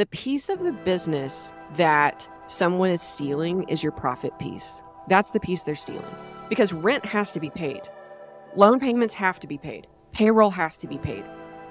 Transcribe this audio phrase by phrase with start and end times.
[0.00, 4.80] The piece of the business that someone is stealing is your profit piece.
[5.08, 6.14] That's the piece they're stealing
[6.48, 7.82] because rent has to be paid,
[8.56, 11.22] loan payments have to be paid, payroll has to be paid.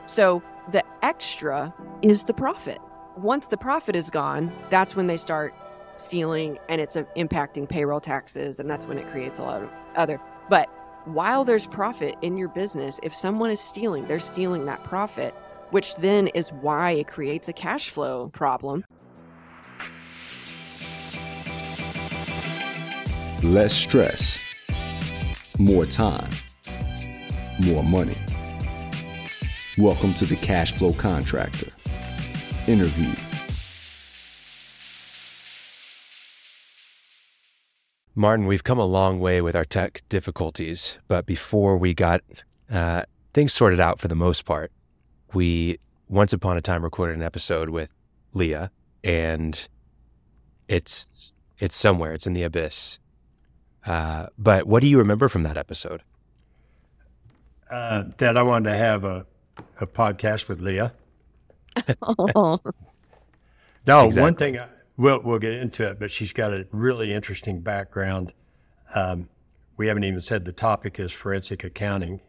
[0.05, 1.73] So the extra
[2.03, 2.77] is the profit.
[3.17, 5.51] Once the profit is gone, that's when they start
[5.95, 9.71] stealing and it's uh, impacting payroll taxes and that's when it creates a lot of
[9.95, 10.21] other.
[10.51, 10.69] But
[11.05, 15.33] while there's profit in your business, if someone is stealing, they're stealing that profit,
[15.71, 18.83] which then is why it creates a cash flow problem.
[23.43, 24.41] Less stress,
[25.57, 26.29] more time,
[27.65, 28.15] more money.
[29.77, 31.71] Welcome to the Cash Flow Contractor.
[32.67, 33.13] Interview.
[38.13, 42.21] Martin, we've come a long way with our tech difficulties, but before we got
[42.69, 44.73] uh, things sorted out for the most part,
[45.33, 47.93] we once upon a time recorded an episode with
[48.33, 48.71] Leah,
[49.03, 49.67] and
[50.67, 52.99] it's it's somewhere, it's in the abyss.
[53.85, 56.01] Uh, but what do you remember from that episode?
[57.69, 59.25] Uh, that I wanted to have a,
[59.79, 60.93] a podcast with Leah.
[62.01, 62.59] Oh,
[63.87, 64.21] No, Exactly.
[64.21, 64.67] one thing I,
[64.97, 68.33] we'll we'll get into it, but she's got a really interesting background.
[68.93, 69.29] Um,
[69.77, 72.19] we haven't even said the topic is forensic accounting.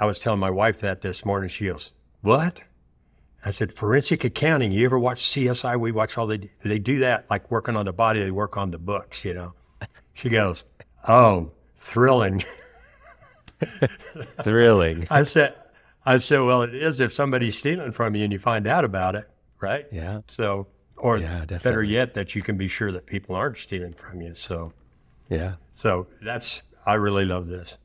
[0.00, 1.48] I was telling my wife that this morning.
[1.48, 2.60] She goes, "What?"
[3.44, 4.72] I said, "Forensic accounting.
[4.72, 5.78] You ever watch CSI?
[5.78, 8.22] We watch all they they do that like working on the body.
[8.22, 9.24] They work on the books.
[9.24, 9.52] You know."
[10.14, 10.64] She goes,
[11.06, 12.42] "Oh, thrilling."
[14.42, 15.06] Thrilling.
[15.10, 15.54] I said,
[16.04, 19.14] "I said, well, it is if somebody's stealing from you and you find out about
[19.14, 19.28] it,
[19.60, 20.20] right?" Yeah.
[20.28, 24.20] So, or Yeah, better yet, that you can be sure that people aren't stealing from
[24.20, 24.34] you.
[24.34, 24.72] So,
[25.28, 25.54] Yeah.
[25.72, 27.78] so that's I really love this.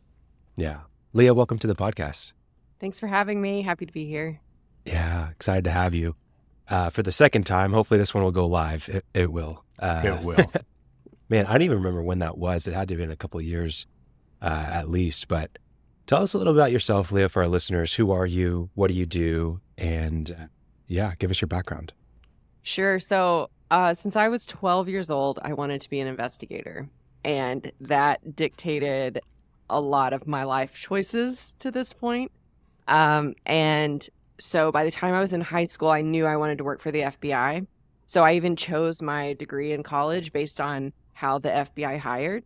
[0.57, 0.81] Yeah.
[1.13, 2.33] Leah, welcome to the podcast.
[2.81, 3.61] Thanks for having me.
[3.61, 4.41] Happy to be here.
[4.85, 6.15] Yeah, excited to have you.
[6.67, 8.89] Uh, for the second time, hopefully this one will go live.
[8.89, 9.63] It, it will.
[9.79, 10.51] Uh, It will.
[11.29, 12.67] Man, I don't even remember when that was.
[12.67, 13.85] It had to have been a couple of years
[14.41, 15.27] uh, at least.
[15.27, 15.57] But
[16.07, 17.93] tell us a little about yourself, Leah, for our listeners.
[17.93, 18.69] Who are you?
[18.73, 19.61] What do you do?
[19.77, 20.45] And uh,
[20.87, 21.93] yeah, give us your background.
[22.63, 22.99] Sure.
[22.99, 26.89] So, uh, since I was 12 years old, I wanted to be an investigator.
[27.23, 29.21] And that dictated
[29.69, 32.31] a lot of my life choices to this point.
[32.87, 34.07] Um, and
[34.39, 36.81] so, by the time I was in high school, I knew I wanted to work
[36.81, 37.65] for the FBI.
[38.07, 42.43] So, I even chose my degree in college based on how the FBI hired.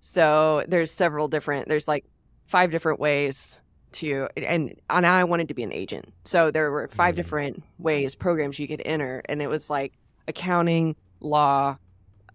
[0.00, 2.04] So, there's several different, there's like
[2.46, 3.60] five different ways
[3.90, 6.12] to and and I wanted to be an agent.
[6.24, 7.16] So there were five Mm.
[7.16, 9.94] different ways programs you could enter and it was like
[10.28, 11.78] accounting, law,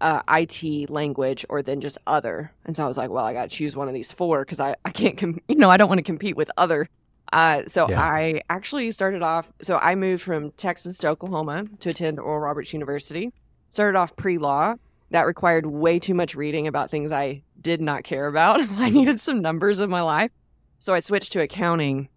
[0.02, 2.52] uh, IT, language, or then just other.
[2.66, 4.60] And so I was like, well, I got to choose one of these four because
[4.60, 6.90] I, I can't, com- you know, I don't want to compete with other.
[7.34, 8.00] Uh, so Yeah.
[8.00, 12.74] I actually started off, so I moved from Texas to Oklahoma to attend Oral Roberts
[12.74, 13.34] University.
[13.72, 14.76] Started off pre law.
[15.10, 18.60] That required way too much reading about things I did not care about.
[18.78, 20.32] I needed some numbers in my life.
[20.78, 22.08] So I switched to accounting.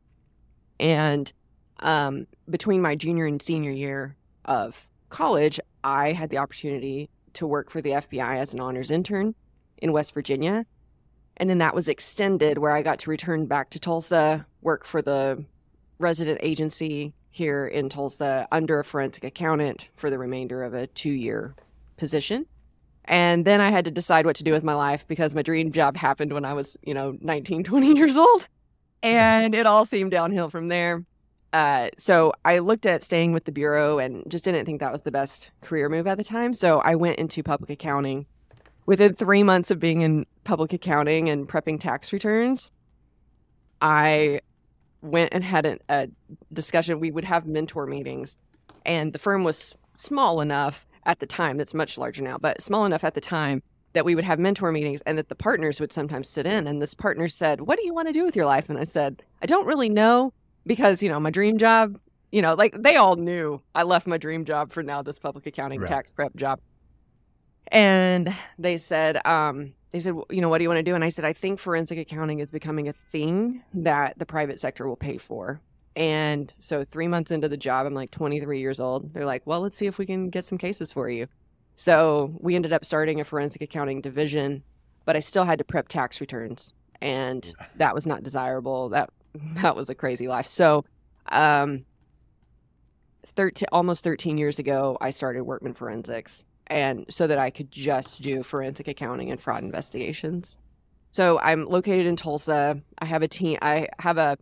[0.78, 1.32] And
[1.80, 7.70] um, between my junior and senior year of college, I had the opportunity to work
[7.70, 9.34] for the FBI as an honors intern
[9.78, 10.66] in West Virginia.
[11.36, 15.02] And then that was extended where I got to return back to Tulsa, work for
[15.02, 15.44] the
[15.98, 21.10] resident agency here in Tulsa under a forensic accountant for the remainder of a two
[21.10, 21.54] year
[21.96, 22.46] position.
[23.04, 25.70] And then I had to decide what to do with my life because my dream
[25.70, 28.48] job happened when I was, you know, 19, 20 years old.
[29.02, 31.04] And it all seemed downhill from there.
[31.52, 35.02] Uh, so I looked at staying with the Bureau and just didn't think that was
[35.02, 36.52] the best career move at the time.
[36.52, 38.26] So I went into public accounting.
[38.86, 42.70] Within three months of being in public accounting and prepping tax returns,
[43.80, 44.40] I
[45.02, 46.08] went and had an, a
[46.52, 47.00] discussion.
[47.00, 48.38] We would have mentor meetings,
[48.84, 52.84] and the firm was small enough at the time, that's much larger now, but small
[52.84, 55.92] enough at the time that we would have mentor meetings and that the partners would
[55.92, 56.66] sometimes sit in.
[56.66, 58.68] And this partner said, What do you want to do with your life?
[58.68, 60.32] And I said, I don't really know
[60.66, 61.98] because, you know, my dream job,
[62.30, 65.46] you know, like they all knew I left my dream job for now this public
[65.46, 65.88] accounting Right.
[65.88, 66.60] tax prep job.
[67.68, 70.94] And they said, um, they said, you know, what do you want to do?
[70.94, 74.86] And I said, I think forensic accounting is becoming a thing that the private sector
[74.88, 75.60] will pay for.
[75.96, 79.14] And so three months into the job, I'm like 23 years old.
[79.14, 81.26] They're like, well, let's see if we can get some cases for you.
[81.76, 84.62] So we ended up starting a forensic accounting division,
[85.04, 88.90] but I still had to prep tax returns, and that was not desirable.
[88.90, 89.10] That
[89.56, 90.46] that was a crazy life.
[90.46, 90.84] So,
[91.30, 91.84] um,
[93.24, 98.22] 13, almost 13 years ago, I started Workman Forensics, and so that I could just
[98.22, 100.58] do forensic accounting and fraud investigations.
[101.12, 102.80] So I'm located in Tulsa.
[102.98, 103.58] I have a team.
[103.62, 104.36] I have a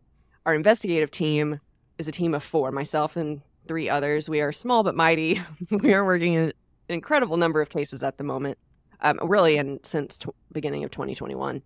[0.47, 1.61] our investigative team
[1.99, 4.29] is a team of four, myself and three others.
[4.29, 5.41] We are small but mighty.
[5.71, 6.53] we are working in an
[6.89, 8.59] incredible number of cases at the moment,
[9.01, 11.63] um, really, and since t- beginning of 2021.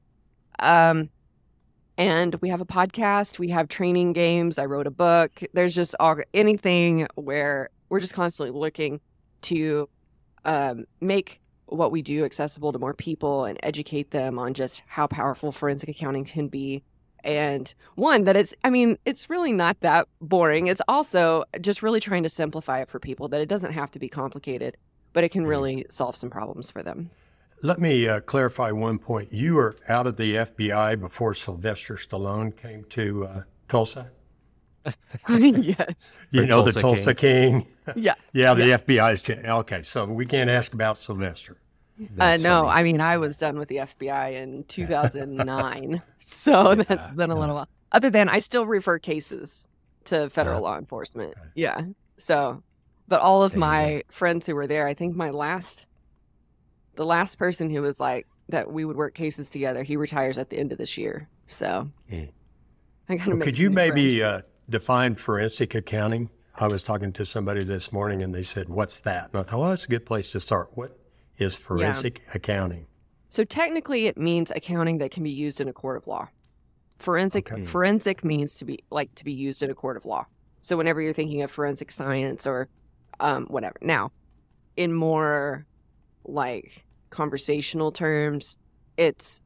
[0.61, 1.11] Um,
[1.97, 3.39] and we have a podcast.
[3.39, 4.59] We have training games.
[4.59, 5.43] I wrote a book.
[5.53, 9.01] There's just all, anything where we're just constantly looking
[9.43, 9.89] to
[10.45, 15.07] um, make what we do accessible to more people and educate them on just how
[15.07, 16.83] powerful forensic accounting can be.
[17.25, 20.69] And one, that it's, I mean, it's really not that boring.
[20.69, 23.99] It's also just really trying to simplify it for people that it doesn't have to
[23.99, 24.77] be complicated,
[25.13, 27.11] but it can really solve some problems for them.
[27.61, 29.33] Let me uh, clarify one point.
[29.33, 34.13] You were out of the FBI before Sylvester Stallone came to uh, Tulsa.
[35.29, 36.19] yes.
[36.31, 37.67] You Or know Tulsa the Tulsa King.
[37.97, 38.15] Yeah.
[38.35, 39.83] yeah, the FBI's cha- okay.
[39.83, 41.57] So we can't ask about Sylvester.
[42.19, 42.69] Uh, no, funny.
[42.69, 46.03] I mean, I was done with the FBI in 2009.
[46.19, 47.69] so that's been a little while.
[47.91, 49.69] Other than I still refer cases
[50.05, 51.33] to federal law enforcement.
[51.55, 51.81] Yeah.
[52.19, 52.63] So,
[53.09, 55.87] but all of There my friends who were there, I think my last,
[56.97, 60.51] the last person who was like, that we would work cases together, he retires at
[60.51, 61.27] the end of this year.
[61.47, 62.29] So Mm.
[63.09, 66.31] I kind of Well, could you maybe uh, define forensic accounting?
[66.55, 69.31] I was talking to somebody this morning and they said, What's that?
[69.33, 70.71] And I thought, Well, that's a good place to start.
[70.75, 70.99] What
[71.39, 72.87] is forensic accounting?
[73.29, 76.29] So technically, it means accounting that can be used in a court of law.
[76.99, 77.65] Forensic Okay.
[77.65, 80.27] forensic means to be like to be used in a court of law.
[80.63, 82.69] So whenever you're thinking of forensic science or
[83.21, 83.77] um, whatever.
[83.83, 84.11] Now,
[84.77, 85.67] in more
[86.25, 88.59] like conversational terms,
[88.97, 89.43] it's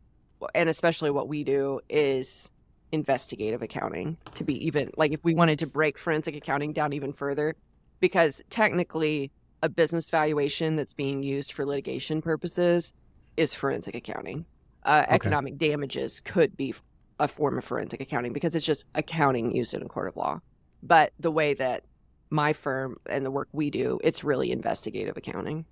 [0.54, 2.50] and especially what we do is
[2.92, 7.12] investigative accounting to be even like if we wanted to break forensic accounting down even
[7.12, 7.56] further
[8.00, 12.92] because technically a business valuation that's being used for litigation purposes
[13.36, 14.44] is forensic accounting.
[14.84, 15.14] Uh, Okay.
[15.14, 16.74] Economic damages could be
[17.20, 20.40] a form of forensic accounting because it's just accounting used in a court of law.
[20.82, 21.84] But the way that
[22.30, 25.64] my firm and the work we do, it's really investigative accounting.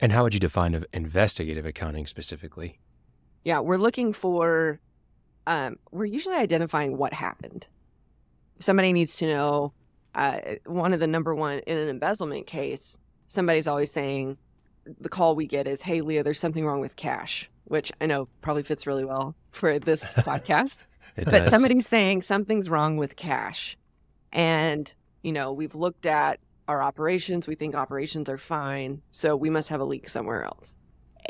[0.00, 2.80] And how would you define investigative accounting specifically?
[3.44, 4.80] Yeah, we're looking for,
[5.46, 7.66] um, we're usually identifying what happened.
[8.58, 9.72] Somebody needs to know,
[10.14, 12.98] uh, one of the number one in an embezzlement case,
[13.28, 14.36] somebody's always saying,
[15.00, 18.28] the call we get is, hey, Leah, there's something wrong with cash, which I know
[18.40, 20.84] probably fits really well for this podcast.
[21.16, 21.50] It but does.
[21.50, 23.76] somebody's saying something's wrong with cash
[24.32, 29.50] and you know we've looked at our operations we think operations are fine so we
[29.50, 30.76] must have a leak somewhere else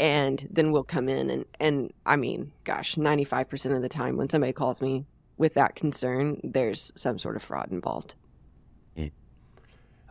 [0.01, 4.29] and then we'll come in and and i mean gosh 95% of the time when
[4.29, 5.05] somebody calls me
[5.37, 8.15] with that concern there's some sort of fraud involved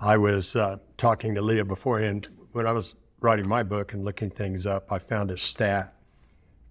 [0.02, 2.30] I was uh, talking to Leah beforehand.
[2.54, 5.94] When I was writing my book and looking things up, I found a stat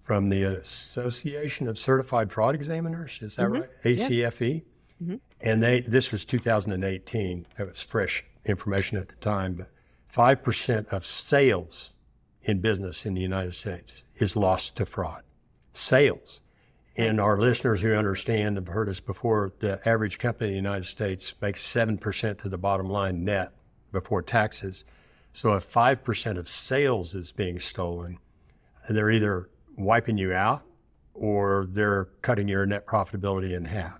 [0.03, 3.19] from the Association of Certified Fraud Examiners.
[3.21, 3.69] Is that right?
[3.83, 4.63] ACFE.
[5.01, 5.19] Mhm.
[5.41, 7.45] And they this was 2018.
[7.57, 9.69] It was fresh information at the time, but
[10.07, 11.91] five percent of sales
[12.43, 15.23] in business in the United States is lost to fraud.
[15.73, 16.41] Sales.
[16.95, 20.85] And our listeners who understand have heard us before, the average company in the United
[20.85, 23.53] States makes 7% to the bottom line net
[23.91, 24.83] before taxes.
[25.31, 28.17] So if 5% of sales is being stolen,
[28.89, 30.63] they're either wiping you out
[31.13, 33.99] or they're cutting your net profitability in half.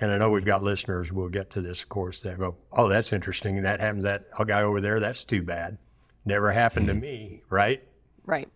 [0.00, 2.88] And I know we've got listeners, we'll get to this, of course, that go, oh,
[2.88, 3.62] that's interesting.
[3.62, 5.78] That happens, that guy over there, that's too bad.
[6.24, 7.82] Never happened to me, right?
[8.24, 8.48] right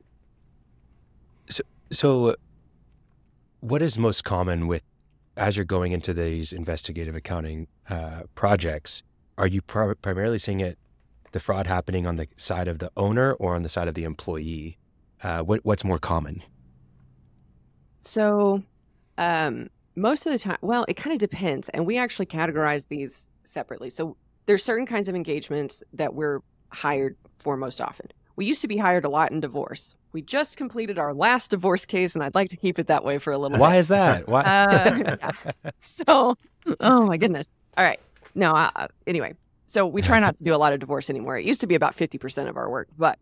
[1.93, 2.35] So,
[3.61, 4.83] what is most common with
[5.37, 9.03] as you're going into these investigative accounting uh, projects?
[9.39, 10.79] Are you pri- primarily seeing it
[11.33, 14.05] the fraud happening on the side of the owner or on the side of the
[14.05, 14.79] employee?
[15.23, 16.43] Uh, what, what's more common?
[18.01, 18.63] So,
[19.19, 23.31] um, most of the time, well, it kind of depends, and we actually categorize these
[23.45, 23.91] separately.
[23.91, 28.09] So, there's certain kinds of engagements that we're hired for most often.
[28.37, 29.95] We used to be hired a lot in divorce.
[30.13, 33.19] We just completed our last divorce case, and I'd like to keep it that way
[33.19, 33.71] for a little while.
[33.71, 34.29] Why is that?
[34.29, 34.41] Why?
[34.43, 35.31] Uh, yeah.
[35.79, 36.37] So,
[36.81, 37.51] oh my goodness.
[37.77, 38.01] All right.
[38.35, 39.35] No, uh, uh, anyway.
[39.67, 41.39] So we try not to do a lot of divorce anymore.
[41.39, 43.19] It used to be about 50% of our work, but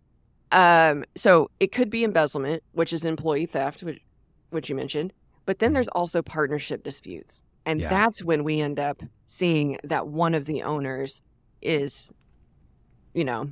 [0.53, 4.01] um, so it could be embezzlement, which is employee theft, which,
[4.51, 5.13] which you mentioned.
[5.47, 7.43] But then there's also partnership disputes.
[7.67, 7.89] And Yeah.
[7.89, 11.23] that's when we end up seeing that one of the owners
[11.63, 12.13] is,
[13.15, 13.51] you know,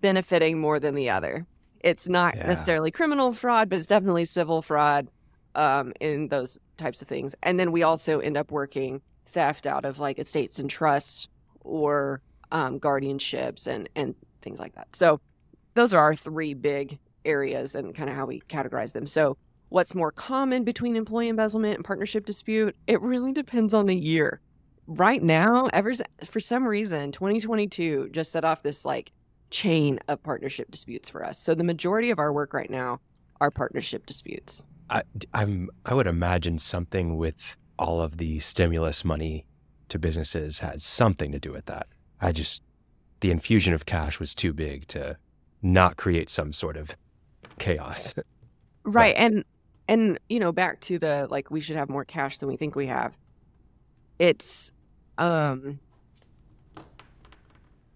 [0.00, 1.46] benefiting more than the other.
[1.80, 2.48] It's not Yeah.
[2.48, 5.08] necessarily criminal fraud, but it's definitely civil fraud
[5.54, 7.34] um, in those types of things.
[7.42, 11.28] And then we also end up working theft out of like estates and trusts
[11.60, 12.20] or
[12.52, 14.94] um, guardianships and, and things like that.
[14.94, 15.20] So
[15.74, 19.06] those are our three big areas and kind of how we categorize them.
[19.06, 19.36] So
[19.68, 22.74] what's more common between employee embezzlement and partnership dispute?
[22.86, 24.40] It really depends on the year.
[24.88, 25.92] Right now, ever
[26.24, 29.12] for some reason, 2022 just set off this like
[29.50, 31.38] chain of partnership disputes for us.
[31.38, 33.00] So the majority of our work right now
[33.40, 34.64] are partnership disputes.
[34.90, 35.02] I,
[35.34, 39.44] I'm I would imagine something with all of the stimulus money
[39.90, 41.86] to businesses had something to do with that.
[42.20, 42.62] I just
[43.20, 45.16] the infusion of cash was too big to
[45.62, 46.96] not create some sort of
[47.58, 48.14] chaos.
[48.84, 49.14] Right.
[49.18, 49.44] And
[49.86, 52.74] and you know, back to the like we should have more cash than we think
[52.74, 53.14] we have.
[54.18, 54.72] It's
[55.18, 55.78] um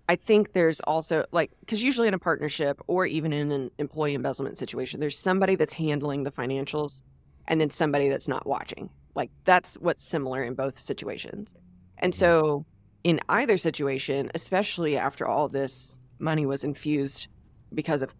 [0.08, 4.14] I think there's also like cuz usually in a partnership or even in an employee
[4.14, 7.02] embezzlement situation, there's somebody that's handling the financials
[7.48, 8.90] and then somebody that's not watching.
[9.14, 11.54] Like that's what's similar in both situations.
[11.98, 12.66] And so
[13.04, 17.28] in either situation, especially after all this money was infused
[17.74, 18.14] because of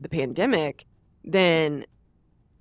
[0.00, 0.84] the pandemic,
[1.24, 1.84] then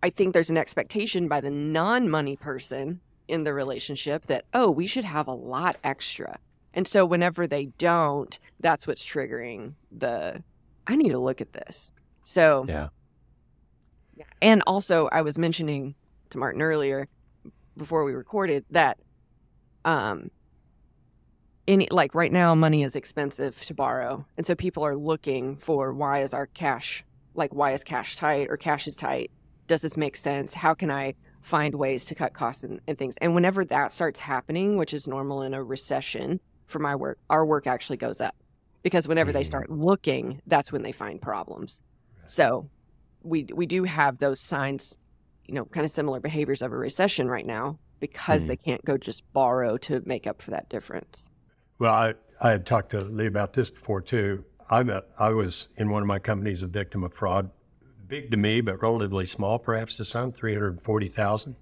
[0.04, 4.70] I think there's an expectation by the non money person in the relationship that, oh,
[4.70, 6.40] we should have a lot extra.
[6.74, 10.44] And so whenever they don't, that's what's triggering the,
[10.86, 11.92] I need to look at this.
[12.24, 12.66] So,
[14.16, 14.26] Yeah.
[14.42, 15.96] And also, I was mentioning
[16.32, 17.08] to Martin earlier
[17.76, 18.98] before we recorded that,
[19.86, 20.32] um,
[21.68, 25.94] any like right now, money is expensive to borrow, and so people are looking for
[25.94, 27.04] why is our cash
[27.36, 29.32] like why is cash tight or cash is tight?
[29.68, 30.54] Does this make sense?
[30.54, 31.14] How can I
[31.48, 33.16] find ways to cut costs and, and things?
[33.18, 37.46] And whenever that starts happening, which is normal in a recession for my work, our
[37.46, 38.36] work actually goes up
[38.84, 39.46] because whenever they Mm.
[39.54, 41.82] start looking, that's when they find problems.
[42.26, 42.70] So
[43.24, 44.98] we we do have those signs,
[45.48, 48.48] you know, kind of similar behaviors of a recession right now because Mhm.
[48.50, 51.30] they can't go just borrow to make up for that difference.
[51.80, 54.44] Well, I, I had talked to Leah about this before too.
[54.70, 57.50] I'm a, I was in one of my companies a victim of fraud,
[58.08, 61.56] big to me, but relatively small perhaps to some, 340,000.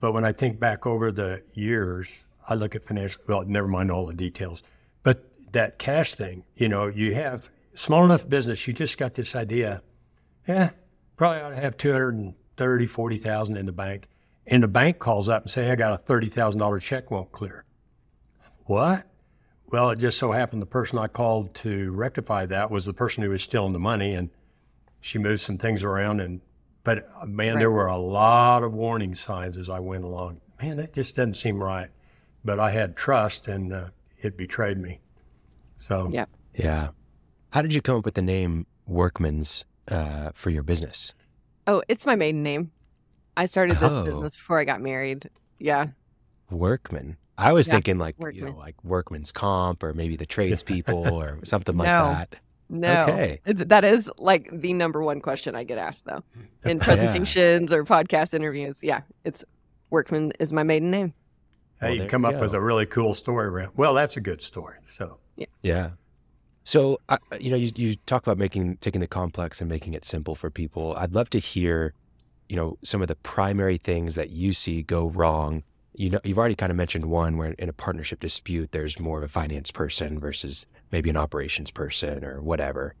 [0.00, 2.08] But when I think back over the years,
[2.48, 4.62] I look at financial, well, never mind all the details,
[5.02, 9.34] but that cash thing, you know, you have small enough business, you just got this
[9.34, 9.82] idea,
[10.46, 10.70] yeah,
[11.16, 14.08] probably ought to have 230, 40,000 in the bank.
[14.46, 17.64] And the bank calls up and say, I got a $30,000 check won't clear.
[18.64, 19.06] What?
[19.68, 23.24] Well, it just so happened the person I called to rectify that was the person
[23.24, 24.30] who was stealing the money, and
[25.06, 26.20] she moved some things around.
[26.20, 26.40] And
[26.84, 30.40] but uh, man, there were a lot of warning signs as I went along.
[30.60, 31.90] Man, that just doesn't seem right.
[32.44, 35.00] But I had trust, and uh, it betrayed me.
[35.78, 36.26] So Yeah.
[36.54, 36.88] Yeah.
[37.50, 41.12] How did you come up with the name Workman's uh, for your business?
[41.66, 42.70] Oh, it's my maiden name.
[43.36, 44.04] I started this Oh.
[44.04, 45.28] business before I got married.
[45.58, 45.88] Yeah.
[46.50, 47.16] Workman.
[47.38, 51.38] I was Yeah, thinking like you know like workman's comp or maybe the tradespeople or
[51.44, 52.04] something like No.
[52.12, 52.36] that.
[52.68, 53.02] No.
[53.02, 53.40] Okay.
[53.44, 56.22] That is like the number one question I get asked though
[56.64, 58.80] in presentations or podcast interviews.
[58.82, 59.02] Yeah.
[59.24, 59.44] It's
[59.90, 61.14] Workman is my maiden name.
[61.80, 63.68] hey, Well, you come you up with a really cool story.
[63.76, 64.76] Well, that's a good story.
[64.90, 65.18] So
[65.62, 65.90] Yeah.
[66.64, 70.04] So I you know you you talk about making taking the complex and making it
[70.04, 70.96] simple for people.
[70.96, 71.94] I'd love to hear,
[72.48, 75.62] you know, some of the primary things that you see go wrong.
[75.98, 79.18] You know, you've already kind of mentioned one where in a partnership dispute, there's more
[79.18, 82.94] of a finance person versus maybe an operations person or whatever.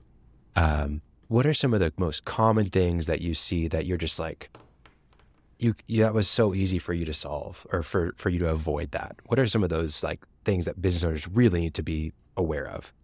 [0.56, 4.18] Um, what are some of the most common things that you see that you're just
[4.18, 4.48] like,
[5.58, 8.48] you, you that was so easy for you to solve or for for you to
[8.48, 9.16] avoid that?
[9.26, 12.66] What are some of those like things that business owners really need to be aware
[12.66, 12.94] of?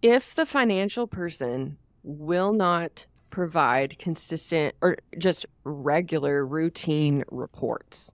[0.00, 8.13] If the financial person will not provide consistent or just regular routine reports,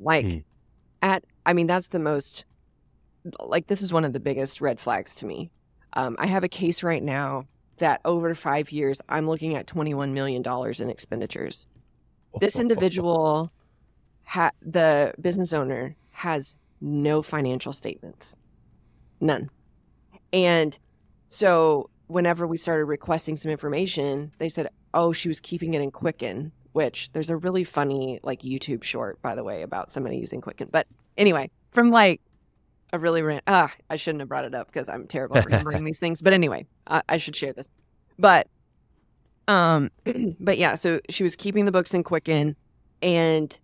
[0.00, 0.38] like Hmm.
[1.02, 2.44] at, I mean, that's the most,
[3.40, 5.50] like, this is one of the biggest red flags to me.
[5.94, 7.44] Um, I have a case right now
[7.78, 10.42] that over five years, I'm looking at $21 million
[10.80, 11.66] in expenditures.
[12.40, 13.52] This individual,
[14.24, 18.36] ha- the business owner, has no financial statements,
[19.20, 19.50] none.
[20.32, 20.78] And
[21.28, 25.90] so, whenever we started requesting some information, they said, "Oh, she was keeping it in
[25.90, 30.42] Quicken." Which there's a really funny like YouTube short, by the way, about somebody using
[30.42, 30.68] Quicken.
[30.70, 32.20] But anyway, from like
[32.92, 35.84] a really ran- ah, I shouldn't have brought it up because I'm terrible at remembering
[35.84, 36.20] these things.
[36.20, 37.70] But anyway, I, I should share this.
[38.18, 38.48] But
[39.48, 39.90] um,
[40.38, 42.56] but yeah, so she was keeping the books in Quicken,
[43.00, 43.58] and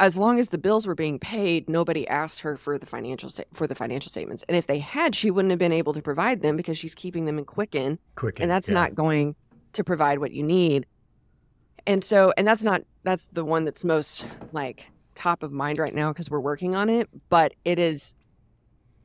[0.00, 3.44] as long as the bills were being paid, nobody asked her for the financial sta-
[3.52, 4.42] for the financial statements.
[4.48, 7.26] And if they had, she wouldn't have been able to provide them because she's keeping
[7.26, 8.40] them in Quicken, quick.
[8.40, 8.74] and that's yeah.
[8.74, 9.36] not going
[9.74, 10.86] to provide what you need.
[11.86, 15.94] And so, and that's not that's the one that's most like top of mind right
[15.94, 17.08] now because we're working on it.
[17.28, 18.14] But it is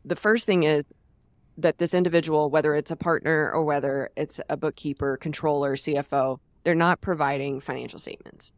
[0.06, 0.86] the first thing is
[1.58, 6.76] that this individual, whether it's a partner or whether it's a bookkeeper, controller, CFO, they're
[6.76, 8.54] not providing financial statements.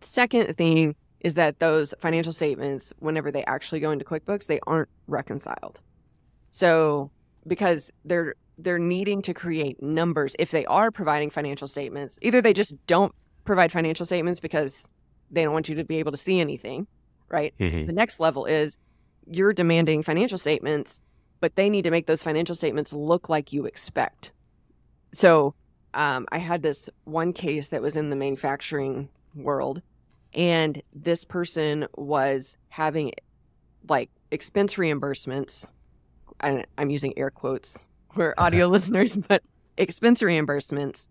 [0.00, 4.88] Second thing is that those financial statements, whenever they actually go into QuickBooks, they aren't
[5.06, 5.80] reconciled.
[6.50, 7.10] So
[7.46, 12.52] because they're they're needing to create numbers if they are providing financial statements, either they
[12.52, 14.88] just don't provide financial statements because
[15.30, 16.86] they don't want you to be able to see anything,
[17.28, 17.54] right?
[17.58, 17.86] Mhm.
[17.86, 18.76] The next level is
[19.26, 21.00] you're demanding financial statements,
[21.40, 24.32] but they need to make those financial statements look like you expect.
[25.12, 25.54] So
[25.94, 29.82] um, I had this one case that was in the manufacturing world,
[30.34, 33.12] and this person was having
[33.88, 35.70] like expense reimbursements.
[36.40, 37.86] And I'm using air quotes
[38.18, 39.44] for audio listeners, but
[39.76, 41.08] expense reimbursements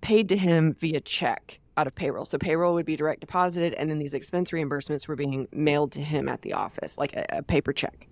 [0.00, 2.24] paid to him via check out of payroll.
[2.24, 6.00] So payroll would be direct deposited, and then these expense reimbursements were being mailed to
[6.00, 8.08] him at the office, like a, a paper check.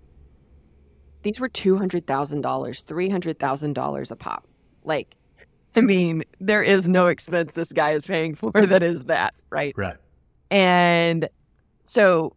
[1.23, 4.47] These were two hundred thousand dollars, three hundred thousand dollars a pop.
[4.85, 5.15] Like,
[5.75, 9.73] I mean, there is no expense this guy is paying for that is that, right?
[9.75, 9.97] Right.
[10.49, 11.27] And
[11.85, 12.33] so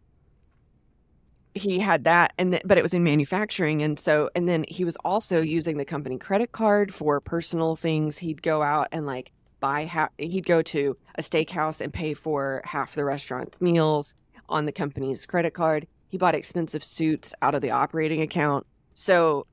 [1.53, 4.83] he had that and th- but it was in manufacturing and so and then he
[4.83, 8.17] was also using the company credit card for personal things.
[8.17, 12.61] He'd go out and like buy half he'd go to a steakhouse and pay for
[12.65, 14.15] half the restaurant's meals
[14.49, 15.87] on the company's credit card.
[16.07, 18.65] He bought expensive suits out of the operating account.
[18.93, 19.47] So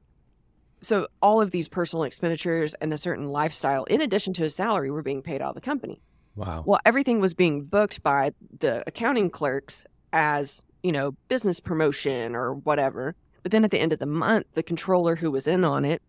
[0.82, 4.90] so all of these personal expenditures and a certain lifestyle in addition to his salary
[4.90, 6.00] were being paid out of the company.
[6.36, 6.62] Wow.
[6.64, 12.54] well, everything was being booked by the accounting clerks as, you know, business promotion or
[12.54, 13.14] whatever.
[13.42, 16.02] But then at the end of the month, the controller who was in on it,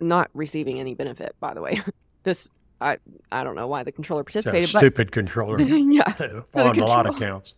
[0.00, 1.80] not receiving any benefit, by the way.
[2.22, 2.48] this,
[2.80, 2.98] I,
[3.30, 6.14] I don't know why the controller participated, but stupid controller yeah.
[6.54, 7.56] on a lot of control- counts.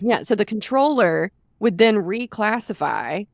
[0.00, 0.22] Yeah.
[0.22, 3.26] So the controller would then reclassify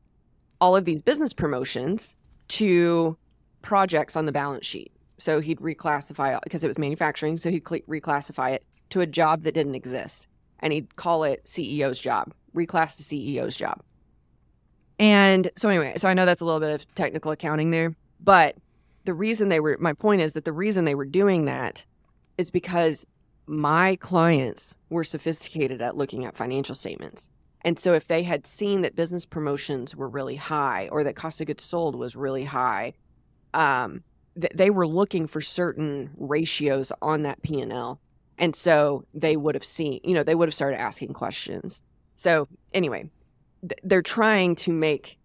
[0.61, 2.15] all of these business promotions
[2.47, 3.17] to
[3.61, 4.91] projects on the balance sheet.
[5.17, 7.37] So he'd reclassify because it was manufacturing.
[7.37, 10.27] So he'd cl- reclassify it to a job that didn't exist.
[10.59, 13.81] And he'd call it CEO's job, reclass the CEO's job.
[14.99, 17.95] And so, anyway, so I know that's a little bit of technical accounting there.
[18.19, 18.55] But
[19.05, 21.85] the reason they were, my point is that the reason they were doing that
[22.37, 23.05] is because
[23.47, 27.29] my clients were sophisticated at looking at financial statements.
[27.65, 31.41] And so if they had seen that business promotions were really high or that cost
[31.41, 32.93] of goods sold was really high,
[33.53, 34.03] um,
[34.39, 37.99] th- they were looking for certain ratios on that P&L.
[38.37, 41.83] And so they would have seen, you know, they would have started asking questions.
[42.15, 43.09] So anyway,
[43.61, 45.17] th- they're trying to make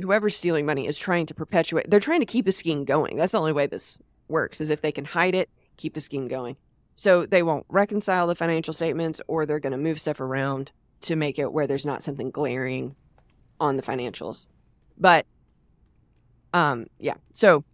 [0.00, 1.88] whoever's stealing money is trying to perpetuate.
[1.90, 3.16] They're trying to keep the scheme going.
[3.16, 6.28] That's the only way this works is if they can hide it, keep the scheme
[6.28, 6.56] going.
[6.96, 11.16] So they won't reconcile the financial statements or they're going to move stuff around to
[11.16, 12.96] make it where there's not something glaring
[13.60, 14.48] on the financials.
[14.98, 15.26] But
[16.52, 17.14] um yeah.
[17.32, 17.64] So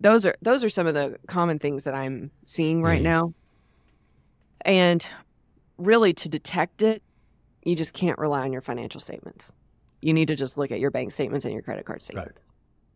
[0.00, 3.04] those are those are some of the common things that I'm seeing right Mhm.
[3.04, 3.34] now.
[4.62, 5.06] And
[5.78, 7.02] really to detect it,
[7.66, 9.52] you just can't rely on your financial statements.
[10.00, 12.52] You need to just look at your bank statements and your credit card statements.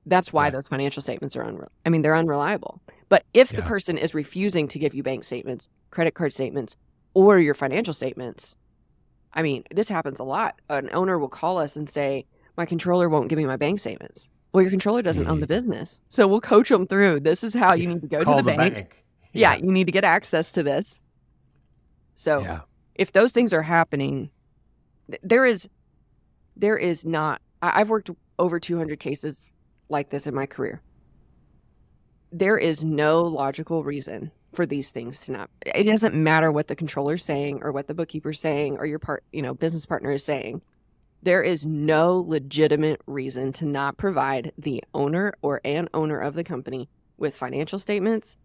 [0.07, 0.53] That's why Right.
[0.53, 2.81] those financial statements are unre- I mean they're unreliable.
[3.09, 6.77] But if the person is refusing to give you bank statements, credit card statements,
[7.15, 8.55] or your financial statements,
[9.33, 10.61] I mean, this happens a lot.
[10.69, 12.25] An owner will call us and say,
[12.57, 15.43] "My controller won't give me my bank statements." Well, your controller doesn't own Mhm.
[15.43, 17.21] the business, so we'll coach them through.
[17.21, 18.75] This is how you need to go Call to the, bank.
[18.75, 19.05] bank.
[19.33, 21.01] Yeah, you need to get access to this.
[22.15, 22.61] So Yeah.
[22.95, 24.31] if those things are happening,
[25.23, 25.69] there is,
[26.57, 27.41] there is not.
[27.63, 29.53] I- I've worked over 200 cases
[29.89, 30.83] like this in my career.
[32.33, 35.51] There is no logical reason for these things to not.
[35.67, 39.25] It doesn't matter what the controller's saying or what the bookkeeper's saying or your part,
[39.33, 40.63] you know, business partner is saying.
[41.23, 46.45] There is no legitimate reason to not provide the owner or an owner of the
[46.45, 48.37] company with financial statements,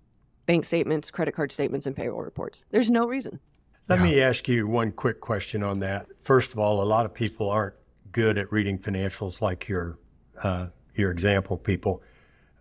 [0.46, 2.66] bank statements, credit card statements, and payroll reports.
[2.72, 3.40] There's no reason.
[3.88, 4.06] Let Yeah.
[4.06, 6.08] me ask you one quick question on that.
[6.22, 7.76] First of all, a lot of people aren't
[8.12, 9.98] good at reading financials like your
[10.44, 12.02] uh, your example people.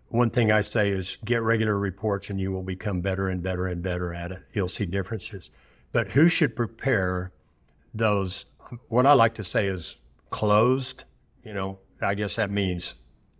[0.09, 3.65] One thing I say is get regular reports and you will become better and better
[3.67, 4.43] and better at it.
[4.53, 5.51] You'll see differences.
[5.91, 7.31] But who should prepare
[7.93, 8.45] those?
[8.87, 9.97] What I like to say is
[10.29, 11.03] closed.
[11.43, 12.95] You know, I guess that means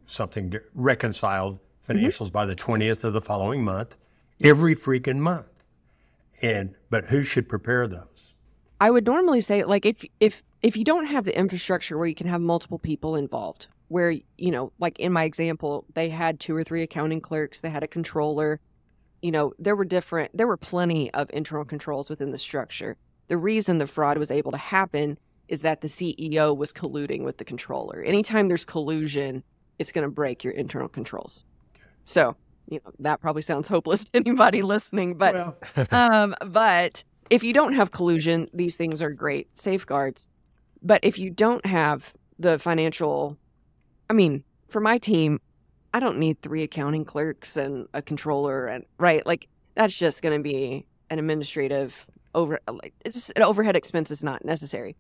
[0.06, 3.96] something reconciled financials by the 20th of the following month,
[4.42, 5.48] every freaking month.
[6.42, 8.34] And but who should prepare those?
[8.80, 12.16] I would normally say like if if if you don't have the infrastructure where you
[12.16, 16.56] can have multiple people involved, where you know, like in my example, they had two
[16.56, 18.60] or three accounting clerks, they had a controller,
[19.22, 22.98] you know, there were different there were plenty of internal controls within the structure.
[23.28, 25.18] The reason the fraud was able to happen
[25.48, 28.04] is that the CEO was colluding with the controller.
[28.04, 29.44] Anytime there's collusion,
[29.80, 31.44] it's going to break your internal controls.
[32.04, 32.36] So,
[32.70, 35.58] you know, that probably sounds hopeless to anybody listening, but well,
[35.92, 40.28] um, but if you don't have collusion, these things are great safeguards.
[40.82, 43.38] But if you don't have the financial,
[44.10, 45.40] I mean, for my team,
[45.94, 50.38] I don't need three accounting clerks and a controller and right like that's just going
[50.38, 54.98] to be an administrative over like it's just an overhead expense is not necessary.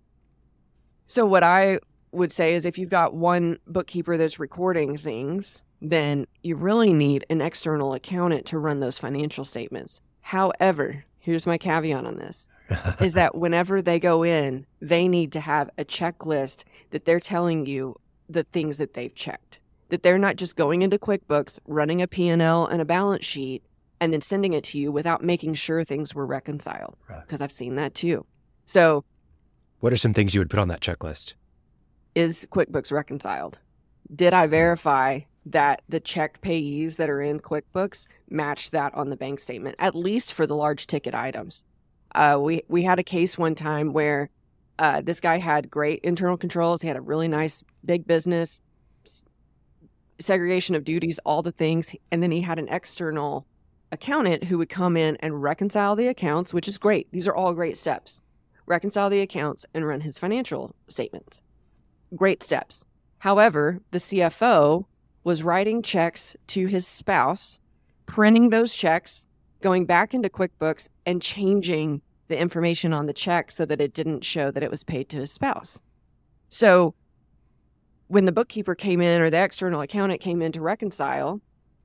[1.05, 1.79] So what I
[2.13, 7.25] would say is if you've got one bookkeeper that's recording things, then you really need
[7.29, 10.01] an external accountant to run those financial statements.
[10.21, 12.47] However, here's my caveat on this
[13.01, 17.65] is that whenever they go in, they need to have a checklist that they're telling
[17.65, 17.95] you
[18.29, 19.59] the things that they've checked.
[19.89, 23.63] That they're not just going into QuickBooks, running a P&L and a balance sheet
[24.01, 27.41] and then sending it to you without making sure things were reconciled because Right.
[27.41, 28.25] I've seen that too.
[28.65, 29.03] So,
[29.79, 31.33] What are some things you would put on that checklist?
[32.15, 33.59] is QuickBooks reconciled?
[34.13, 34.51] Did I hmm.
[34.51, 39.75] verify that the check payees that are in QuickBooks match that on the bank statement,
[39.79, 41.65] at least for the large ticket items?
[42.13, 44.29] Uh, we we had a case one time where
[44.79, 46.81] uh, this guy had great internal controls.
[46.81, 48.61] He had a really nice big business,
[50.19, 53.45] segregation of duties, all the things, and then he had an external
[53.91, 57.11] accountant who would come in and reconcile the accounts, which is great.
[57.11, 58.21] These are all great steps.
[58.65, 61.41] Reconcile the accounts and run his financial statements
[62.15, 62.85] great steps.
[63.19, 64.85] However, the CFO
[65.25, 67.59] was writing checks to his spouse,
[68.05, 69.25] printing those checks,
[69.59, 74.23] going back into QuickBooks, and changing the information on the check so that it didn't
[74.23, 75.81] show that it was paid to his spouse.
[76.47, 76.93] So
[78.07, 81.41] when the bookkeeper came in or the external accountant came in to reconcile,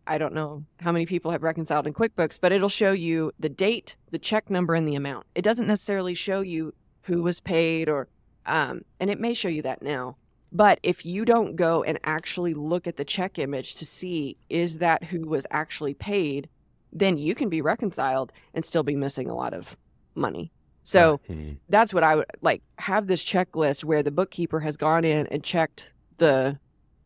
[0.06, 3.48] I don't know how many people have reconciled in QuickBooks, but it'll show you the
[3.48, 5.26] date, the check number, and the amount.
[5.34, 8.08] It doesn't necessarily show you who was paid or
[8.44, 10.16] um, and it may show you that now.
[10.52, 14.78] But if you don't go and actually look at the check image to see is
[14.78, 16.48] that who was actually paid,
[16.92, 19.76] then you can be reconciled and still be missing a lot of
[20.14, 20.50] money.
[20.82, 21.52] So Hmm.
[21.68, 25.44] that's what I would like have this checklist where the bookkeeper has gone in and
[25.44, 26.58] checked the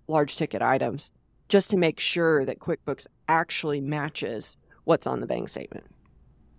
[0.08, 1.12] large ticket items
[1.48, 5.84] just to make sure that QuickBooks actually matches what's on the bank statement.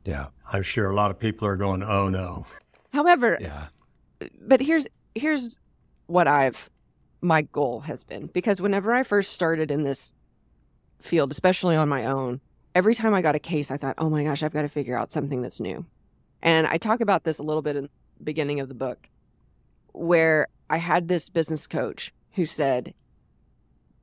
[0.03, 2.45] yeah, I'm sure a lot of people are going, oh no.
[2.93, 3.67] However, yeah,
[4.41, 5.59] but here's here's
[6.07, 6.69] what I've
[7.25, 10.13] my goal has been because whenever I first started in this
[11.01, 12.39] field, especially on my own,
[12.73, 14.97] every time I got a case, I thought, "Oh my gosh, I've got to figure
[14.97, 15.85] out something that's new."
[16.41, 19.09] And I talk about this a little bit in the beginning of the book,
[19.91, 22.93] where I had this business coach who said,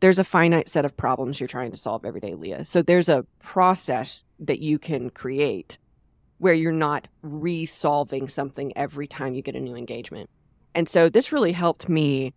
[0.01, 2.65] "There's a finite set of problems you're trying to solve every day, Leah.
[2.65, 5.79] So there's a process that you can create
[6.39, 10.29] where you're not resolving something every time you get a new engagement.
[10.75, 12.35] And so this really helped me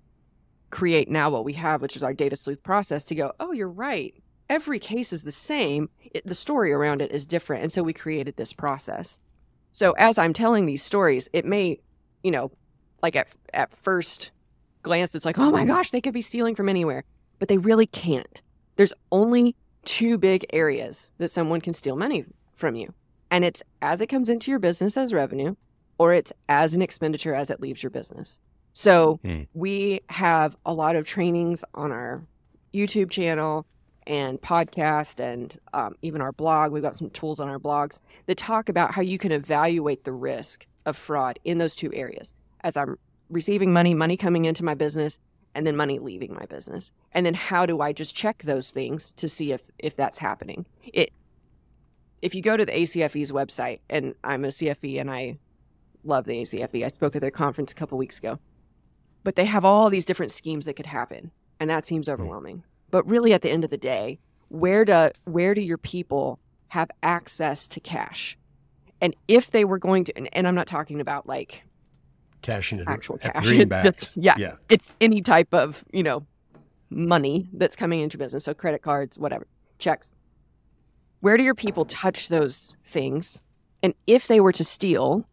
[0.75, 3.69] create now what we have, which is our data sleuth process to go, oh, you're
[3.69, 4.13] right.
[4.49, 5.89] Every case is the same.
[6.01, 7.63] It, the story around it is different.
[7.63, 9.19] And so we created this process.
[9.71, 11.79] So as I'm telling these stories, it may,
[12.23, 12.51] you know,
[13.01, 14.31] like at, at first
[14.83, 17.03] glance, it's like, oh my gosh, they could be stealing from anywhere,
[17.39, 18.41] but they really can't.
[18.75, 22.93] There's only two big areas that someone can steal money from you
[23.31, 25.55] and it's as it comes into your business as revenue
[25.97, 28.39] or it's as an expenditure as it leaves your business.
[28.75, 29.43] So Hmm.
[29.53, 32.21] we have a lot of trainings on our
[32.73, 33.65] YouTube channel
[34.05, 36.73] and podcast and um, even our blog.
[36.73, 40.11] We've got some tools on our blogs that talk about how you can evaluate the
[40.11, 42.97] risk of fraud in those two areas as I'm
[43.29, 45.19] receiving money, money coming into my business,
[45.55, 46.91] and then money leaving my business.
[47.13, 50.65] And then how do I just check those things to see if if that's happening?
[50.93, 51.13] It
[52.21, 55.38] if you go to the ACFE's website, and I'm a CFE and I
[56.03, 58.38] love the ACFE, I spoke at their conference a couple weeks ago,
[59.25, 62.13] but they have all these different schemes that could happen, and that seems hmm.
[62.13, 62.63] overwhelming.
[62.91, 66.89] But really, at the end of the day, where do where do your people have
[67.03, 68.38] access to cash?
[69.01, 71.63] And if they were going to, and, and I'm not talking about like
[72.41, 74.13] Cashing it actual cash, greenbacks.
[74.15, 74.55] Yeah, Yeah.
[74.69, 76.25] it's any type of you know
[76.91, 79.47] money that's coming into business so credit cards whatever
[79.79, 80.13] checks
[81.21, 83.39] where do your people touch those things
[83.81, 85.27] and if they were to steal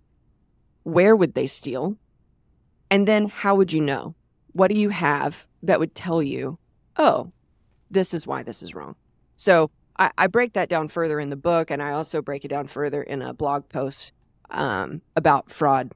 [0.84, 1.98] where would they steal
[2.92, 4.14] and then how would you know
[4.52, 6.58] what do you have that would tell you
[6.96, 7.30] oh
[7.90, 8.94] this is why this is wrong
[9.36, 12.48] so i, I break that down further in the book and i also break it
[12.48, 14.12] down further in a blog post
[14.50, 15.90] um, about fraud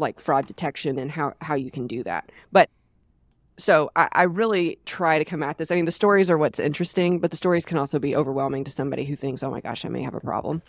[0.00, 2.32] like fraud detection and how, how you can do that.
[2.50, 2.70] But
[3.56, 5.70] so I, I really try to come at this.
[5.70, 8.70] I mean, the stories are what's interesting, but the stories can also be overwhelming to
[8.70, 10.62] somebody who thinks, oh my gosh, I may have a problem.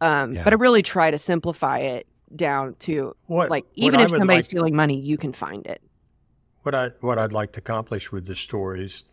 [0.00, 0.44] Um, Yeah.
[0.44, 4.44] But I really try to simplify it down to What, like, even if somebody's like-
[4.44, 5.82] stealing money, you can find it.
[6.62, 9.04] What I what I'd like to accomplish with the stories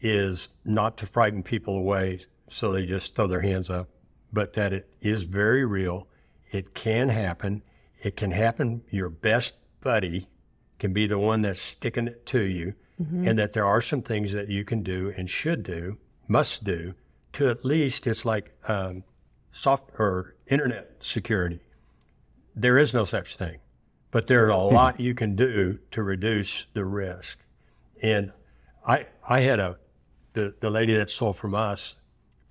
[0.00, 3.88] is not to frighten people away so they just throw their hands up,
[4.32, 6.06] but that it is very real.
[6.52, 7.62] It can happen.
[8.02, 8.82] It can happen.
[8.90, 10.28] Your best buddy
[10.78, 14.32] can be the one that's sticking it to you, and that there are some things
[14.32, 15.96] that you can do and should do,
[16.28, 16.94] must do,
[17.32, 19.04] to at least it's like um,
[19.50, 21.60] soft or internet security.
[22.60, 23.58] There is no such thing,
[24.10, 27.38] but there's a lot you can do to reduce the risk.
[28.02, 28.32] And
[28.86, 29.78] I I had a
[30.34, 31.96] the the lady that sold from us.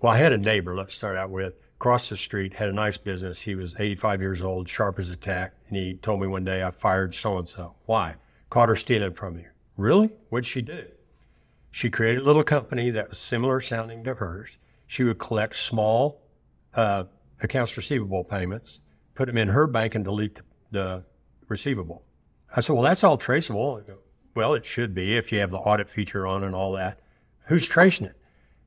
[0.01, 0.75] Well, I had a neighbor.
[0.75, 3.41] Let's start out with across the street had a nice business.
[3.41, 6.61] He was 85 years old, sharp as a tack, and he told me one day
[6.61, 7.75] I fired so and so.
[7.85, 8.15] Why?
[8.49, 9.45] Caught her stealing from you.
[9.77, 10.11] Really?
[10.29, 10.87] What'd she do?
[11.71, 14.57] She created a little company that was similar sounding to hers.
[14.87, 16.21] She would collect small
[16.73, 17.05] uh,
[17.41, 18.81] accounts receivable payments,
[19.19, 20.39] put them in her bank, and delete
[20.71, 21.03] the,
[21.49, 22.05] receivable.
[22.55, 23.83] I said, Well, that's all traceable.
[24.33, 27.01] Well, it should be if you have the audit feature on and all that.
[27.47, 28.15] Who's tracing it?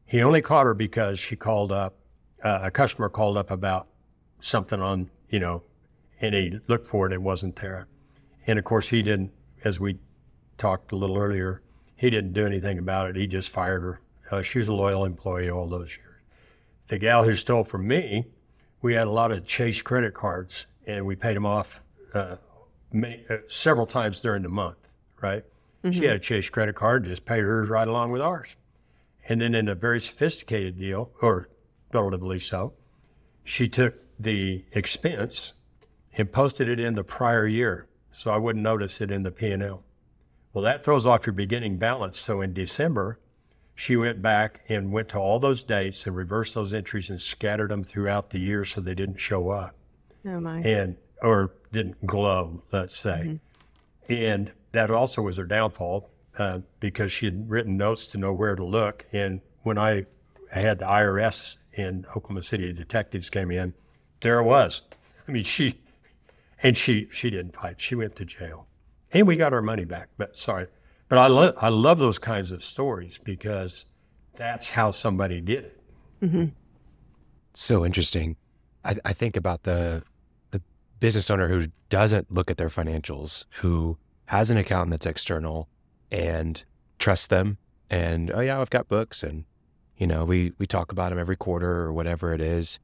[0.04, 1.96] He only caught her because she called up,
[2.44, 3.88] uh, a customer called up about
[4.40, 5.62] something on, you know,
[6.20, 7.88] and he looked for it, it wasn't there.
[8.46, 9.32] And of course, he didn't,
[9.64, 10.00] as we
[10.58, 11.62] talked a little earlier,
[11.96, 13.16] he didn't do anything about it.
[13.16, 14.02] He just fired her.
[14.30, 16.20] Uh, she was a loyal employee all those years.
[16.88, 18.26] The gal who stole from me,
[18.82, 21.80] we had a lot of Chase credit cards, and we paid them off
[22.12, 22.36] uh,
[22.92, 25.44] many, uh, several times during the month, right?
[25.90, 28.54] She had a Chase credit card, just paid hers right along with ours.
[29.28, 31.48] And then in a very sophisticated deal, or
[31.92, 32.74] relatively so,
[33.42, 35.54] she took the expense
[36.12, 39.82] and posted it in the prior year, so I wouldn't notice it in the P&L.
[40.52, 42.20] Well, that throws off your beginning balance.
[42.20, 43.18] So in December,
[43.74, 47.70] she went back and went to all those dates and reversed those entries and scattered
[47.70, 49.74] them throughout the year so they didn't show up
[50.26, 50.60] Oh my.
[50.60, 53.40] and or didn't glow, let's say.
[54.08, 58.54] And that also was her downfall uh, because she had written notes to know where
[58.56, 59.06] to look.
[59.12, 60.06] And when I
[60.50, 63.74] had the IRS and Oklahoma City detectives came in,
[64.20, 64.82] there it was.
[65.26, 65.80] I mean, she
[66.62, 67.80] and she she didn't fight.
[67.80, 68.66] She went to jail,
[69.12, 70.08] and we got our money back.
[70.18, 70.66] But sorry,
[71.12, 73.84] but I love I love those kinds of stories because
[74.34, 75.80] that's how somebody did it.
[77.52, 78.36] so interesting.
[78.82, 80.04] I, I think about the
[80.52, 80.62] the
[81.00, 85.68] business owner who doesn't look at their financials, who has an accountant that's external
[86.10, 86.64] and
[86.98, 87.58] trusts them,
[87.90, 89.44] and oh yeah, I've got books, and
[89.98, 92.80] you know we we talk about them every quarter or whatever it is,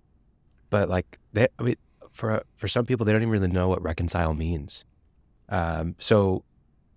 [0.69, 1.77] but like they, I mean,
[2.11, 4.85] for for some people they don't even really know what reconcile means.
[5.49, 6.45] Um, so,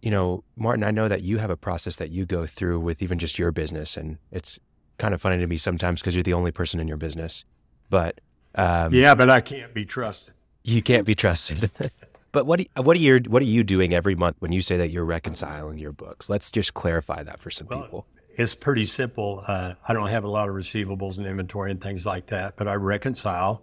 [0.02, 3.02] you know, Martin, I know that you have a process that you go through with
[3.02, 4.60] even just your business, and it's
[4.98, 7.46] kind of funny to me sometimes because you're the only person in your business,
[7.90, 8.20] but
[8.56, 10.34] um, Yeah, but I can't be trusted.
[10.64, 11.72] you can't be trusted.
[12.32, 14.78] but what do what are you what are you doing every month when you say
[14.78, 16.30] that you're reconciling your books?
[16.30, 18.06] Let's just clarify that for some people.
[18.36, 19.44] It's pretty simple.
[19.46, 22.68] Uh, I don't have a lot of receivables and inventory and things like that, but
[22.68, 23.62] I reconcile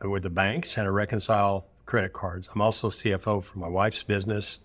[0.00, 2.48] with the banks and I reconcile credit cards.
[2.54, 4.60] I'm also CFO for my wife's business,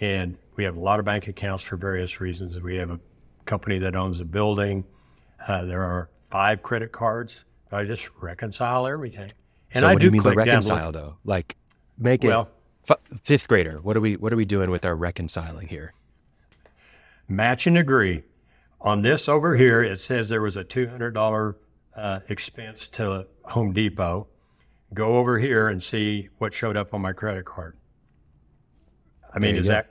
[0.00, 2.60] and we have a lot of bank accounts for various reasons.
[2.60, 3.00] We have a
[3.44, 4.84] company that owns a building.
[5.46, 7.44] Uh, there are five credit cards.
[7.70, 9.32] I just reconcile everything.
[9.72, 11.16] And so I what do you mean by down, reconcile though?
[11.24, 11.56] Like
[11.96, 12.30] make it
[12.88, 13.80] f- fifth grader.
[13.80, 15.94] What are we what are we doing with our reconciling here?
[17.30, 18.24] match and agree.
[18.80, 21.54] On this over here, it says there was a $200
[21.94, 24.26] uh, expense to Home Depot.
[24.92, 27.76] Go over here and see what showed up on my credit card.
[29.32, 29.74] I mean, is go.
[29.74, 29.89] that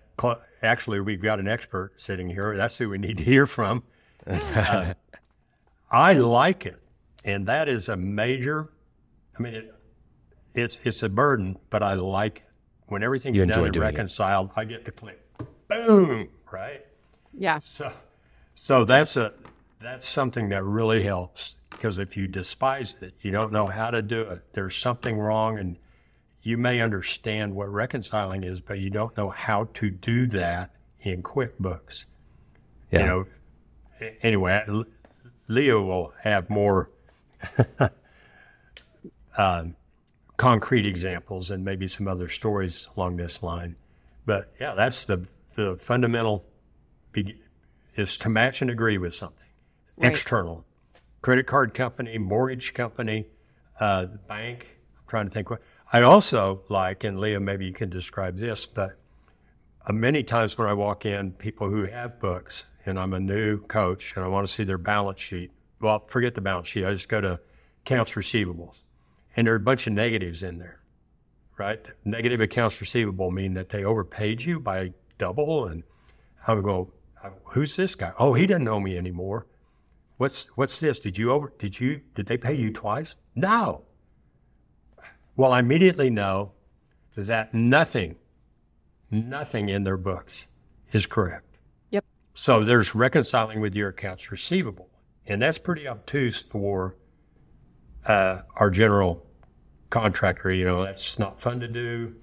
[0.62, 2.56] actually we've got an expert sitting here?
[2.56, 3.84] That's who we need to hear from.
[4.30, 4.94] Uh,
[5.92, 6.80] I like it,
[7.26, 8.70] and that is a major.
[9.38, 9.74] I mean, it,
[10.54, 12.44] it's it's a burden, but I like it.
[12.88, 13.88] When everything's You done and doing it.
[13.88, 15.20] reconciled, I get to click,
[15.68, 16.86] boom, right.
[17.34, 17.60] Yeah.
[17.64, 17.92] So,
[18.54, 19.34] so that's a
[19.82, 24.02] that's something that really helps because if you despise it, you don't know how to
[24.04, 24.44] do it.
[24.54, 25.78] There's something wrong, and
[26.50, 31.22] you may understand what reconciling is, but you don't know how to do that in
[31.22, 32.06] QuickBooks.
[32.92, 33.00] Yeah.
[33.00, 33.26] You know.
[34.24, 34.84] Anyway,
[35.48, 36.90] Leah will have more
[39.38, 39.76] um,
[40.38, 43.76] concrete examples and maybe some other stories along this line.
[44.26, 46.46] But yeah, that's the the fundamental
[47.12, 47.40] be-
[47.96, 49.36] is to match and agree with something
[49.98, 50.12] Right.
[50.12, 50.66] external,
[51.22, 53.28] credit card company, mortgage company,
[53.80, 54.78] uh, the bank.
[54.98, 58.68] I'm trying to think what I also like, and Leah, maybe you can describe this,
[58.68, 59.00] but
[59.88, 63.60] uh, many times when I walk in, people who have books, and I'm a new
[63.66, 65.52] coach, and I want to see their balance sheet.
[65.82, 66.86] Well, forget the balance sheet.
[66.86, 67.40] I just go to
[67.86, 68.82] accounts receivables,
[69.36, 70.80] and there are a bunch of negatives in there,
[71.58, 71.84] right?
[72.06, 75.84] Negative accounts receivable mean that they overpaid you by double, and
[76.46, 76.88] I'm going,
[77.46, 78.14] who's this guy?
[78.20, 79.48] Oh, he doesn't owe me anymore.
[80.18, 81.00] What's what's this?
[81.00, 81.52] Did you over?
[81.58, 82.02] Did you?
[82.14, 83.16] Did they pay you twice?
[83.36, 83.86] No.
[85.40, 86.52] Well, I immediately know
[87.16, 88.18] that nothing,
[89.10, 90.48] nothing in their books
[90.92, 91.60] is correct.
[91.92, 92.04] Yep.
[92.34, 94.90] So there's reconciling with your accounts receivable.
[95.28, 96.98] And that's pretty obtuse for
[98.06, 99.26] uh, our general
[99.90, 100.52] contractor.
[100.52, 102.16] You know, that's not fun to do.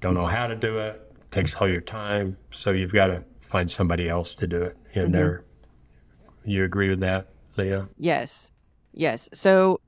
[0.00, 1.12] Don't know how to do it.
[1.30, 2.38] Takes all your time.
[2.52, 5.44] So you've got to find somebody else to do it in there.
[6.46, 7.90] You agree with that, Leah?
[7.98, 8.50] Yes.
[8.94, 9.28] Yes.
[9.34, 9.78] So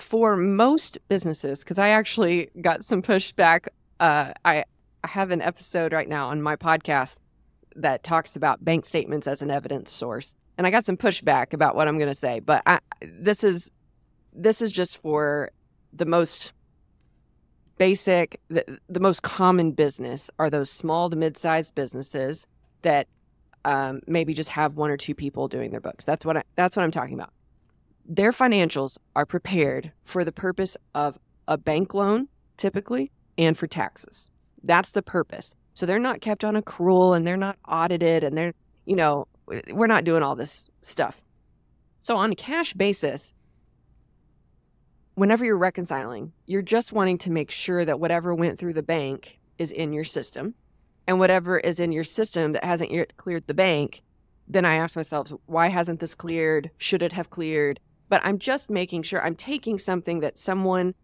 [0.00, 4.64] for most businesses, because I actually got some pushback, uh, I,
[5.04, 7.18] I have an episode right now on my podcast
[7.76, 10.34] that talks about bank statements as an evidence source.
[10.58, 13.70] And I got some pushback about what I'm going to say, but I, this is
[14.32, 15.50] this is just for
[15.92, 16.52] the most
[17.78, 22.46] basic, the, the most common business are those small to mid-sized businesses
[22.82, 23.08] that
[23.64, 26.04] um, maybe just have one or two people doing their books.
[26.04, 27.32] That's what I, that's what I'm talking about.
[28.12, 34.30] Their financials are prepared for the purpose of a bank loan, typically, and for taxes.
[34.64, 35.54] That's the purpose.
[35.74, 38.52] So they're not kept on accrual and they're not audited and they're,
[38.84, 41.22] you know, we're not doing all this stuff.
[42.02, 43.32] So on a cash basis,
[45.14, 49.38] whenever you're reconciling, you're just wanting to make sure that whatever went through the bank
[49.56, 50.54] is in your system.
[51.06, 54.02] And whatever is in your system that hasn't yet cleared the bank,
[54.48, 56.72] then I ask myself, why hasn't this cleared?
[56.76, 57.78] Should it have cleared?
[58.10, 60.94] But I'm just making sure I'm taking something that someone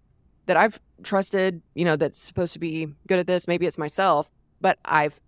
[0.45, 4.29] that I've trusted, you know, that's supposed to be good at this, maybe it's myself,
[4.61, 5.19] but I've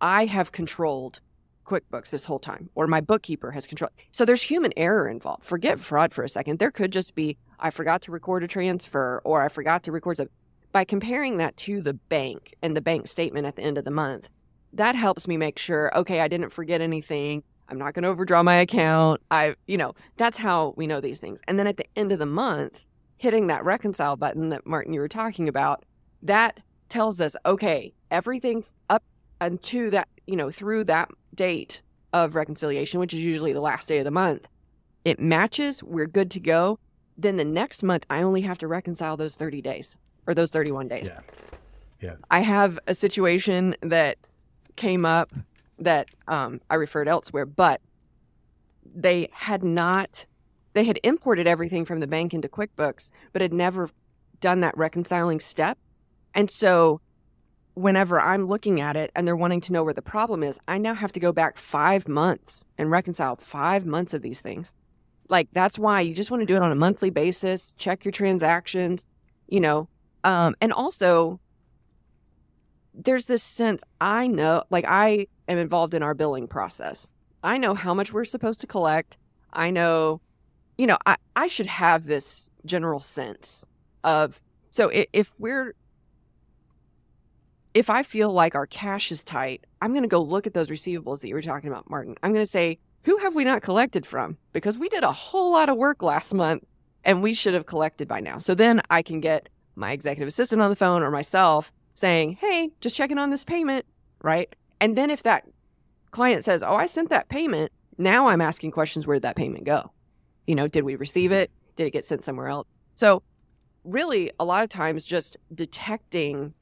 [0.00, 1.20] I have controlled
[1.66, 3.92] QuickBooks this whole time, or my bookkeeper has controlled.
[4.10, 5.44] So there's human error involved.
[5.44, 6.58] Forget fraud for a second.
[6.58, 10.16] There could just be I forgot to record a transfer, or I forgot to record
[10.16, 10.34] something.
[10.72, 13.90] By comparing that to the bank and the bank statement at the end of the
[13.90, 14.28] month,
[14.72, 17.42] that helps me make sure, okay, I didn't forget anything.
[17.68, 19.20] I'm not going to overdraw my account.
[19.30, 21.40] I, you know, that's how we know these things.
[21.46, 22.84] And then at the end of the month,
[23.18, 25.84] hitting that reconcile button that Martin you were talking about,
[26.22, 29.02] that tells us, okay, everything up
[29.40, 33.98] unto that, you know, through that date of reconciliation, which is usually the last day
[33.98, 34.48] of the month,
[35.04, 36.78] it matches, we're good to go.
[37.16, 40.88] Then the next month, I only have to reconcile those 30 days or those 31
[40.88, 41.10] days.
[41.12, 41.20] Yeah.
[42.00, 42.14] Yeah.
[42.30, 44.18] I have a situation that
[44.76, 45.32] came up
[45.78, 47.80] that um, I referred elsewhere, but
[48.94, 50.26] they had not,
[50.72, 53.90] they had imported everything from the bank into QuickBooks, but had never
[54.40, 55.78] done that reconciling step.
[56.34, 57.00] And so
[57.74, 60.78] whenever I'm looking at it and they're wanting to know where the problem is, I
[60.78, 64.74] now have to go back five months and reconcile five months of these things.
[65.28, 68.12] Like, that's why you just want to do it on a monthly basis, check your
[68.12, 69.06] transactions,
[69.48, 69.88] you know.
[70.24, 71.38] Um, and also,
[72.98, 77.08] there's this sense I know, like, I am involved in our billing process.
[77.42, 79.16] I know how much we're supposed to collect.
[79.52, 80.20] I know,
[80.76, 83.66] you know, I, I should have this general sense
[84.02, 85.74] of, so if, if we're
[87.74, 90.68] if I feel like our cash is tight, I'm going to go look at those
[90.68, 92.16] receivables that you were talking about, Martin.
[92.22, 94.36] I'm going to say, who have we not collected from?
[94.52, 96.64] Because we did a whole lot of work last month
[97.04, 98.38] and we should have collected by now.
[98.38, 102.70] So then I can get my executive assistant on the phone or myself saying, hey,
[102.80, 103.84] just checking on this payment,
[104.22, 104.54] right?
[104.80, 105.44] And then if that
[106.12, 109.64] client says, oh, I sent that payment, now I'm asking questions where did that payment
[109.64, 109.90] go?
[110.46, 111.50] You know, did we receive it?
[111.74, 112.68] Did it get sent somewhere else?
[112.94, 113.22] So,
[113.82, 116.54] really, a lot of times just detecting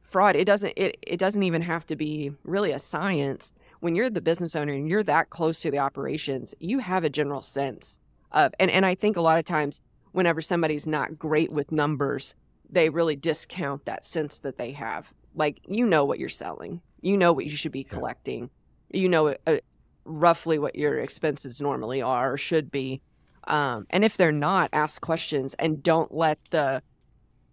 [0.00, 4.10] fraud it doesn't it, it doesn't even have to be really a science when you're
[4.10, 7.98] the business owner and you're that close to the operations you have a general sense
[8.30, 12.34] of and, and i think a lot of times whenever somebody's not great with numbers
[12.72, 15.12] they really discount that sense that they have.
[15.34, 16.80] Like you know what you're selling.
[17.00, 18.50] You know what you should be collecting.
[18.90, 19.58] You know uh,
[20.04, 23.00] roughly what your expenses normally are or should be.
[23.44, 26.82] Um, and if they're not ask questions and don't let the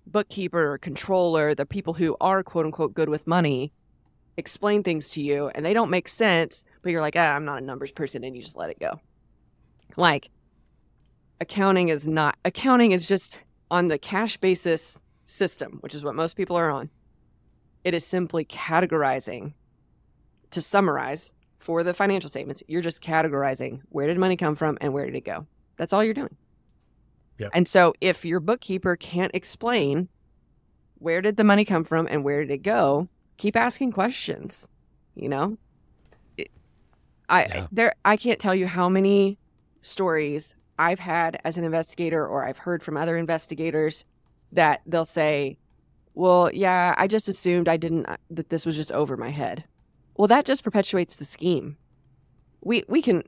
[0.07, 3.71] bookkeeper or controller, the people who are quote unquote good with money,
[4.37, 7.61] explain things to you and they don't make sense, but you're like, ah, I'm not
[7.61, 8.99] a numbers person, and you just let it go.
[9.97, 10.29] Like,
[11.41, 13.37] accounting is not, accounting is just
[13.71, 16.89] on the cash basis system, which is what most people are on.
[17.83, 19.53] It is simply categorizing.
[20.51, 24.93] To summarize, for the financial statements, you're just categorizing where did money come from and
[24.93, 25.45] where did it go.
[25.77, 26.35] That's all you're doing.
[27.37, 27.51] Yep.
[27.53, 30.09] And so if your bookkeeper can't explain
[30.95, 33.07] where did the money come from and where did it go,
[33.37, 34.67] keep asking questions,
[35.15, 35.57] you know?
[36.37, 36.49] It,
[37.29, 37.67] I Yeah.
[37.71, 39.37] there I can't tell you how many
[39.81, 44.03] stories I've had as an investigator or I've heard from other investigators
[44.51, 45.57] that they'll say,
[46.13, 49.63] "Well, yeah, I just assumed I didn't uh, that this was just over my head."
[50.17, 51.77] Well, that just perpetuates the scheme.
[52.61, 53.23] We we can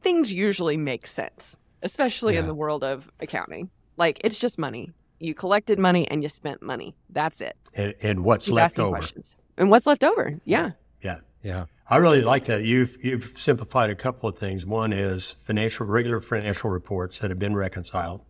[0.00, 3.70] things usually make sense, especially in the world of accounting.
[3.96, 4.92] Like it's just money.
[5.18, 6.94] You collected money and you spent money.
[7.10, 7.56] That's it.
[7.74, 8.96] And, and what's Keep left over.
[8.96, 9.36] questions.
[9.56, 10.38] And what's left over?
[10.44, 10.70] Yeah.
[11.02, 11.18] Yeah.
[11.42, 11.64] Yeah.
[11.90, 12.62] I really like that.
[12.62, 14.64] You've you've simplified a couple of things.
[14.64, 18.22] One is financial regular financial reports that have been reconciled,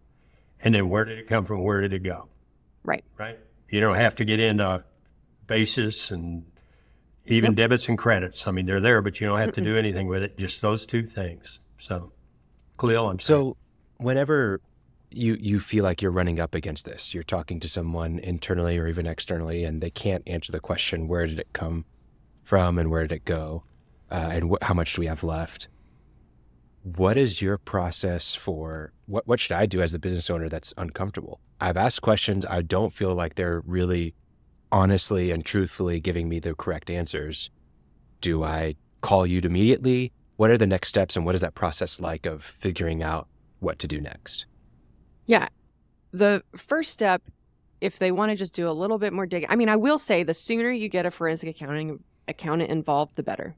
[0.60, 1.62] and then where did it come from?
[1.62, 2.28] Where did it go?
[2.84, 3.04] Right.
[3.18, 3.38] Right.
[3.68, 4.84] You don't have to get into
[5.46, 6.44] basis and
[7.26, 8.46] even debits and credits.
[8.46, 10.38] I mean, they're there, but you don't have to do anything with it.
[10.38, 11.60] Just those two things.
[11.78, 12.12] So,
[12.78, 13.38] Khalil, I'm sorry.
[13.38, 13.56] So,
[13.98, 14.60] whenever
[15.10, 18.86] you you feel like you're running up against this, you're talking to someone internally or
[18.86, 21.84] even externally, and they can't answer the question, "Where did it come
[22.42, 23.64] from, and where did it go,
[24.10, 25.68] uh, and wh- how much do we have left?"
[26.96, 29.26] What is your process for what?
[29.26, 31.40] What should I do as a business owner that's uncomfortable?
[31.60, 32.46] I've asked questions.
[32.46, 34.14] I don't feel like they're really
[34.70, 37.50] honestly and truthfully giving me the correct answers.
[38.20, 40.12] Do I call you immediately?
[40.36, 43.28] What are the next steps, and what is that process like of figuring out
[43.60, 44.46] what to do next?
[45.26, 45.48] Yeah.
[46.12, 47.22] The first step,
[47.80, 49.98] if they want to just do a little bit more digging, I mean, I will
[49.98, 53.56] say the sooner you get a forensic accounting accountant involved, the better.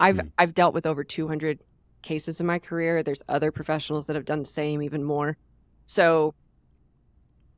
[0.00, 0.28] I've Hmm.
[0.38, 1.60] I've dealt with over 200
[2.02, 3.02] cases in my career.
[3.02, 5.36] There's other professionals that have done the same, even more.
[5.86, 6.34] So,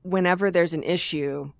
[0.02, 1.50] whenever there's an issue,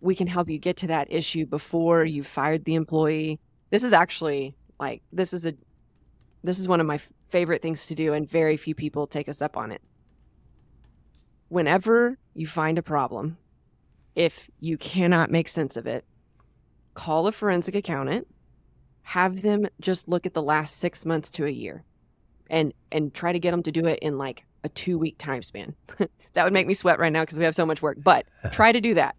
[0.00, 3.38] we can help you get to that issue before you fired the employee.
[3.70, 5.54] This is actually like this is a
[6.42, 6.98] this is one of my
[7.30, 9.82] favorite things to do, and very few people take us up on it
[11.50, 13.36] whenever you find a problem,
[14.14, 16.04] if you cannot make sense of it,
[16.94, 18.26] call a forensic accountant,
[19.02, 21.84] have them just look at the last six months to a year
[22.50, 25.42] and and try to get them to do it in like a two week time
[25.42, 25.74] span.
[26.34, 27.98] that would make me sweat right now because we have so much work.
[28.02, 29.16] But try to do that.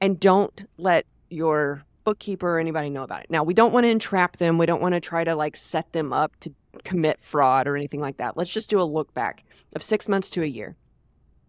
[0.00, 3.30] And don't let your bookkeeper or anybody know about it.
[3.30, 4.58] Now we don't want to entrap them.
[4.58, 6.52] We don't want to try to like set them up to
[6.84, 8.36] commit fraud or anything like that.
[8.36, 10.76] Let's just do a look back of six months to a year.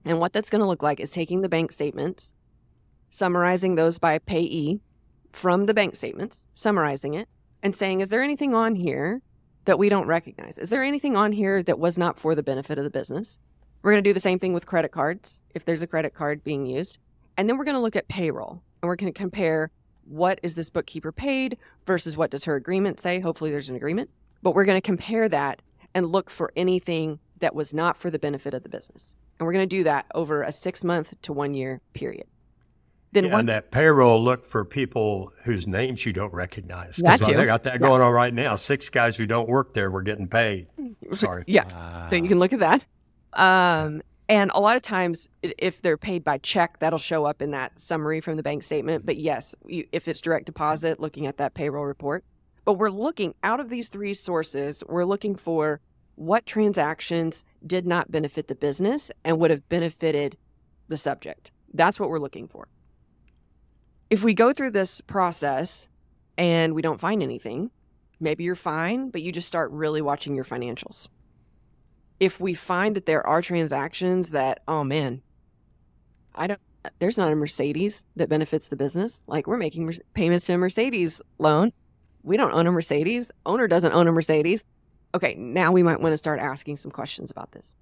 [0.05, 2.33] And what that's going to look like is taking the bank statements,
[3.09, 4.81] summarizing those by payee
[5.31, 7.29] from the bank statements, summarizing it,
[7.63, 9.21] and saying, is there anything on here
[9.65, 10.57] that we don't recognize?
[10.57, 13.39] Is there anything on here that was not for the benefit of the business?
[13.81, 16.43] We're going to do the same thing with credit cards, if there's a credit card
[16.43, 16.97] being used.
[17.37, 19.71] And then we're going to look at payroll and we're going to compare
[20.05, 23.19] what is this bookkeeper paid versus what does her agreement say?
[23.19, 24.09] Hopefully there's an agreement.
[24.41, 25.61] But we're going to compare that
[25.93, 29.15] and look for anything that was not for the benefit of the business.
[29.39, 32.27] And we're going to do that over a six month to one year period.
[33.13, 36.97] Then Yeah, once and that payroll look for people whose names you don't recognize.
[36.97, 37.33] That too.
[37.33, 38.55] They got that going on right now.
[38.55, 40.67] Six guys who don't work there were getting paid.
[41.11, 41.43] Sorry.
[41.45, 42.07] Yeah.
[42.07, 42.83] So you can look at that.
[43.33, 47.51] Um, and a lot of times, if they're paid by check, that'll show up in
[47.51, 49.05] that summary from the bank statement.
[49.05, 52.23] But yes, you, if it's direct deposit, looking at that payroll report.
[52.65, 55.81] But we're looking out of these three sources, we're looking for
[56.15, 60.37] what transactions did not benefit the business and would have benefited
[60.87, 61.51] the subject.
[61.73, 62.67] That's what we're looking for.
[64.09, 65.87] If we go through this process
[66.37, 67.71] and we don't find anything,
[68.19, 71.07] maybe you're fine, but you just start really watching your financials.
[72.19, 75.21] If we find that there are transactions that oh man
[76.35, 76.59] i don't
[76.99, 79.23] there's not a mercedes that benefits the business.
[79.25, 81.71] Like we're making mer- payments to a mercedes loan.
[82.23, 83.31] We don't own a mercedes.
[83.45, 84.63] Owner doesn't own a mercedes.
[85.15, 87.75] Okay now we might want to start asking some questions about this.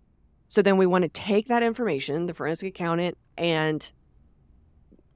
[0.50, 3.92] So then we want to take that information the forensic accountant and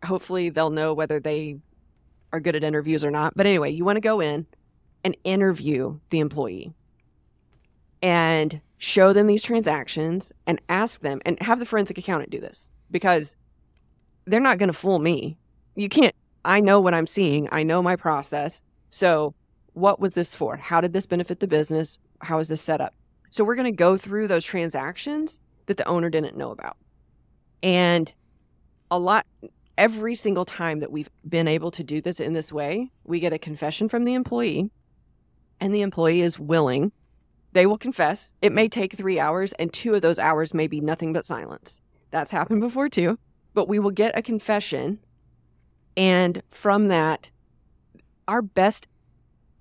[0.05, 1.57] hopefully they'll know whether they
[2.31, 4.45] are good at interviews or not but anyway you want to go in
[5.03, 6.73] and interview the employee
[8.01, 12.69] and show them these transactions and ask them and have the forensic accountant do this
[12.91, 13.35] because
[14.25, 15.37] they're not going to fool me.
[15.75, 18.61] You can't, I know what I'm seeing, I know my process.
[18.89, 19.33] So,
[19.73, 20.55] what was this for?
[20.55, 21.99] How did this benefit the business?
[22.21, 22.93] How is this set up?
[23.29, 26.77] So, we're going to go through those transactions that the owner didn't know about.
[27.63, 28.13] And
[28.91, 29.25] a lot,
[29.77, 33.33] every single time that we've been able to do this in this way, we get
[33.33, 34.71] a confession from the employee,
[35.59, 36.91] and the employee is willing
[37.55, 38.33] they will confess.
[38.41, 41.79] It may take three hours, and two of those hours may be nothing but silence.
[42.11, 43.17] That's happened before too.
[43.53, 44.99] But we will get a confession.
[45.95, 47.31] And from that,
[48.27, 48.87] our best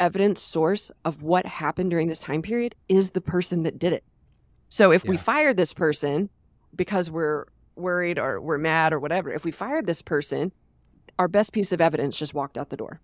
[0.00, 4.02] evidence source of what happened during this time period is the person that did it.
[4.68, 6.30] So if we fire this person
[6.74, 7.44] because we're
[7.76, 10.52] worried or we're mad or whatever, if we fired this person,
[11.18, 13.00] our best piece of evidence just walked out the door.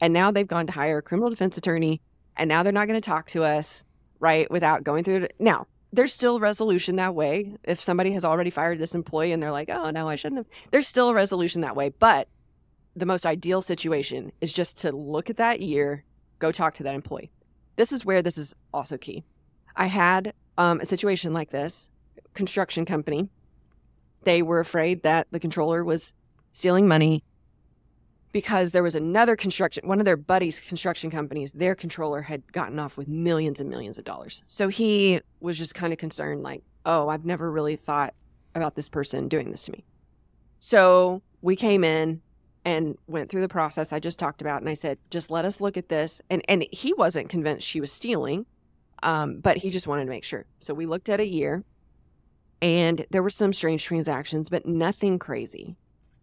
[0.00, 2.00] And now they've gone to hire a criminal defense attorney,
[2.36, 3.84] and now they're not going to talk to us
[4.22, 4.48] right?
[4.50, 5.34] Without going through it.
[5.40, 7.56] Now, there's still resolution that way.
[7.64, 10.46] If somebody has already fired this employee and they're like, oh, no, I shouldn't have,
[10.70, 11.90] there's still a resolution that way.
[11.98, 12.28] But
[12.94, 16.04] the most ideal situation is just to look at that year,
[16.38, 17.32] go talk to that employee.
[17.74, 19.24] This is where this is also key.
[19.74, 21.90] I had um, a situation like this
[22.32, 23.28] construction company.
[24.24, 26.12] They were afraid that the controller was
[26.52, 27.24] stealing money
[28.32, 32.78] because there was another construction, one of their buddies' construction companies, their controller had gotten
[32.78, 34.42] off with millions and millions of dollars.
[34.46, 38.14] So he was just kind of concerned, like, oh, I've never really thought
[38.54, 39.84] about this person doing this to me.
[40.58, 42.22] So we came in
[42.64, 45.60] and went through the process I just talked about, and I said, just let us
[45.60, 46.20] look at this.
[46.30, 48.46] And and he wasn't convinced she was stealing,
[49.02, 50.46] um, but he just wanted to make sure.
[50.60, 51.64] So we looked at a year,
[52.62, 55.76] and there were some strange transactions, but nothing crazy.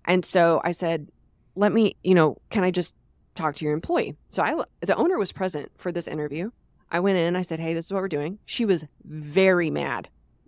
[0.05, 1.09] And so I said,
[1.55, 2.95] let me, you know, can I just
[3.35, 4.15] talk to your employee?
[4.29, 6.49] So I, the owner was present for this interview.
[6.89, 8.39] I went in, I said, hey, this is what we're doing.
[8.45, 10.07] She was very mad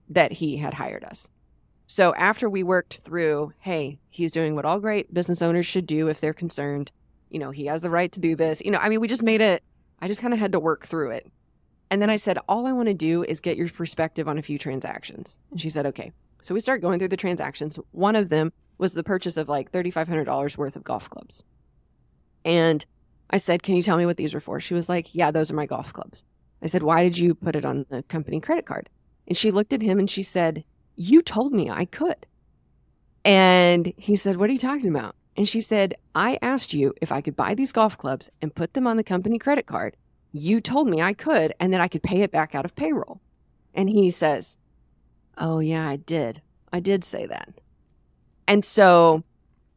[0.10, 1.30] that he had hired us.
[1.88, 6.08] So after we worked through, hey, he's doing what all great business owners should do
[6.08, 6.90] if they're concerned.
[7.30, 8.62] You know, he has the right to do this.
[8.62, 9.62] You know, I mean, we just made it,
[10.00, 11.30] I just kind of had to work through it.
[11.92, 14.42] And then I said, all I want to do is get your perspective on a
[14.42, 15.38] few transactions.
[15.52, 16.12] And she said, okay.
[16.42, 17.78] So we start going through the transactions.
[17.92, 21.44] One of them was the purchase of like $3,500 worth of golf clubs.
[22.44, 22.84] And
[23.30, 24.60] I said, Can you tell me what these were for?
[24.60, 26.26] She was like, Yeah, those are my golf clubs.
[26.64, 28.90] I said, Why did you put it on the company credit card?
[29.28, 30.64] And she looked at him and she said,
[30.96, 32.26] You told me I could.
[33.24, 35.16] And he said, What are you talking about?
[35.38, 38.74] And she said, I asked you if I could buy these golf clubs and put
[38.74, 39.96] them on the company credit card.
[40.32, 43.22] You told me I could and that I could pay it back out of payroll.
[43.74, 44.58] And he says,
[45.38, 46.42] Oh, yeah, I did.
[46.72, 47.50] I did say that.
[48.48, 49.24] And so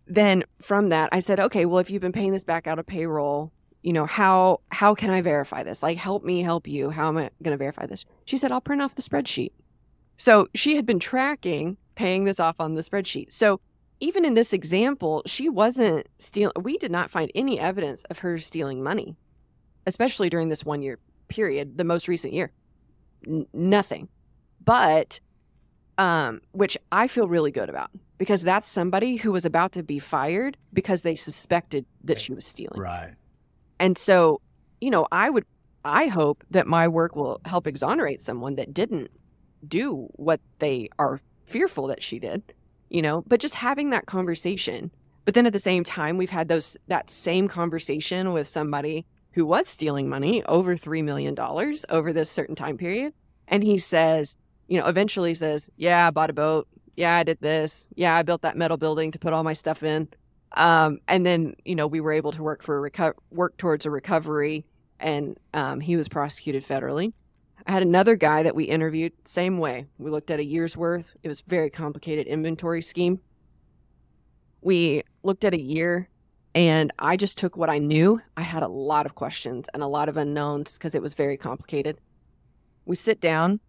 [0.07, 2.87] then from that, I said, okay, well, if you've been paying this back out of
[2.87, 3.53] payroll,
[3.83, 5.83] you know, how how can I verify this?
[5.83, 6.91] Like, help me help you.
[6.91, 8.05] How am I going to verify this?
[8.25, 9.53] She said, I'll print off the spreadsheet.
[10.17, 13.31] So she had been tracking paying this off on the spreadsheet.
[13.31, 13.61] So
[14.01, 16.53] even in this example, she wasn't stealing.
[16.63, 19.17] We did not find any evidence of her stealing money,
[19.87, 22.53] especially during this one year period, the most recent year.
[23.27, 24.09] N- nothing.
[24.65, 25.21] But
[25.99, 29.99] um, which I feel really good about because that's somebody who was about to be
[29.99, 32.81] fired because they suspected that she was stealing.
[32.81, 33.15] Right.
[33.79, 34.41] And so,
[34.81, 35.45] you know, I would,
[35.85, 39.11] I hope that my work will help exonerate someone that didn't
[39.67, 42.43] do what they are fearful that she did,
[42.89, 44.91] you know, but just having that conversation.
[45.25, 49.45] But then at the same time, we've had those, that same conversation with somebody who
[49.45, 51.37] was stealing money over $3 million
[51.91, 53.13] over this certain time period.
[53.49, 56.69] And he says, you know, eventually says, Yeah, I bought a boat.
[56.97, 57.89] Yeah, I did this.
[57.97, 60.09] Yeah, I built that metal building to put all my stuff in.
[60.53, 63.87] Um, and then, you know, we were able to work for a reco- work towards
[63.87, 64.65] a recovery,
[65.01, 67.13] and um, he was prosecuted federally.
[67.67, 69.87] I had another guy that we interviewed, same way.
[69.99, 71.13] We looked at a year's worth.
[71.25, 73.21] It was very complicated inventory scheme.
[74.61, 76.09] We looked at a year,
[76.55, 78.21] and I just took what I knew.
[78.37, 81.37] I had a lot of questions and a lot of unknowns because it was very
[81.37, 81.99] complicated.
[82.85, 83.61] We sit down,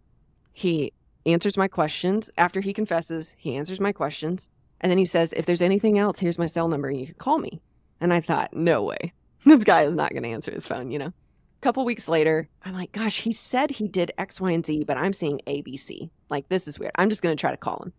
[0.52, 0.92] he
[1.24, 2.30] answers my questions.
[2.38, 4.48] After he confesses, he answers my questions.
[4.80, 7.14] And then he says, If there's anything else, here's my cell number and you can
[7.16, 7.60] call me.
[8.00, 9.12] And I thought, No way.
[9.44, 11.06] This guy is not going to answer his phone, you know?
[11.06, 14.84] A couple weeks later, I'm like, Gosh, he said he did X, Y, and Z,
[14.84, 16.10] but I'm seeing ABC.
[16.28, 16.92] Like, this is weird.
[16.96, 17.92] I'm just going to try to call him.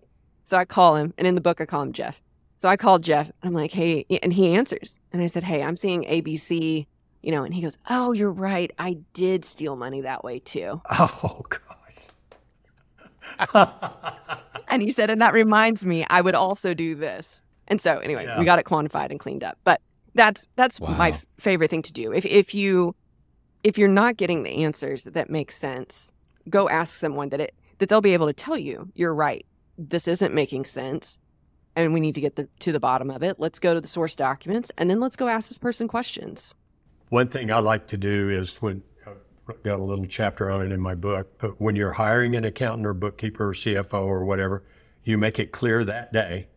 [0.44, 1.14] So I call him.
[1.18, 2.22] And in the book, I call him Jeff.
[2.60, 3.30] So I called Jeff.
[3.44, 4.98] I'm like, Hey, and he answers.
[5.14, 6.86] And I said, Hey, I'm seeing ABC,
[7.22, 8.72] you know, and he goes, Oh, you're right.
[8.80, 10.82] I did steal money that way too.
[10.92, 11.62] Oh, God.
[14.70, 17.44] and he said, and that reminds me, I would also do this.
[17.68, 18.40] And so anyway, Yeah.
[18.40, 19.58] we got it quantified and cleaned up.
[19.64, 19.82] But
[20.16, 20.92] that's that's Wow.
[20.98, 22.12] my f- favorite thing to do.
[22.14, 22.96] If if you
[23.64, 26.12] if you're not getting the answers that make sense,
[26.50, 29.46] go ask someone that it that they'll be able to tell you, you're right.
[29.78, 31.20] This isn't making sense.
[31.78, 33.40] And we need to get the, to the bottom of it.
[33.40, 36.56] Let's go to the source documents and then let's go ask this person questions.
[37.10, 40.72] One thing I like to do is when I've got a little chapter on it
[40.72, 44.64] in my book, but when you're hiring an accountant or bookkeeper or CFO or whatever,
[45.04, 46.48] you make it clear that day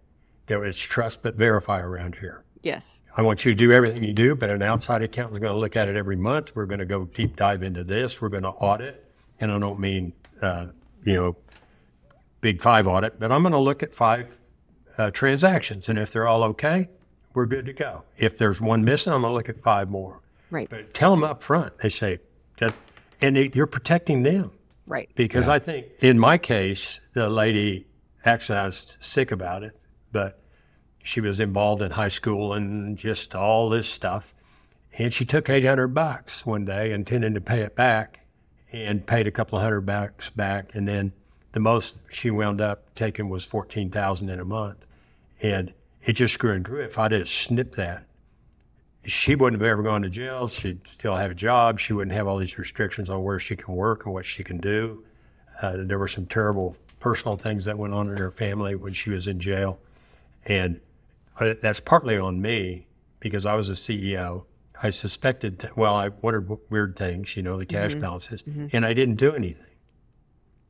[0.47, 2.43] that it's trust but verify around here.
[2.63, 3.03] Yes.
[3.15, 5.59] I want you to do everything you do, but an outside accountant is going to
[5.59, 6.57] look at it every month.
[6.57, 8.23] We're going to go deep dive into this.
[8.23, 9.07] We're going to audit,
[9.39, 10.69] and I don't mean uh,
[11.05, 11.37] you know
[12.41, 14.40] big five audit, but I'm going to look at five
[15.01, 16.89] uh, transactions, and if they're all okay,
[17.33, 18.05] we're good to go.
[18.19, 20.21] If there's one missing, I'm going to look at five more.
[20.51, 20.69] Right.
[20.69, 21.79] But tell them up front.
[21.79, 22.19] They say
[22.59, 22.75] that,
[23.21, 24.51] and it, you're protecting them
[24.87, 25.09] Right.
[25.15, 27.87] because I think in my case, the lady
[28.25, 29.79] actually I was sick about it,
[30.13, 30.41] but
[31.03, 34.35] she was involved in high school and just all this stuff,
[34.99, 38.21] and she took eight hundred bucks one day, intending to pay it back,
[38.73, 41.13] and paid a couple of hundred bucks back, and then
[41.53, 44.87] the most she wound up taking was fourteen thousand in a month,
[45.43, 45.73] and
[46.03, 46.81] it just grew and grew.
[46.83, 48.05] If I would snipped that,
[49.05, 50.49] she wouldn't have ever gone to jail.
[50.49, 51.79] She'd still have a job.
[51.79, 54.59] She wouldn't have all these restrictions on where she can work and what she can
[54.59, 55.05] do.
[55.63, 59.11] Uh, there were some terrible personal things that went on in her family when she
[59.11, 59.79] was in jail.
[60.45, 60.81] And
[61.39, 62.87] uh, that's partly on me
[63.21, 64.45] because I was a CEO.
[64.83, 68.01] I suspected, well, I wondered weird things, you know, the cash Mhm.
[68.01, 68.71] balances, Mhm.
[68.73, 69.65] and I didn't do anything.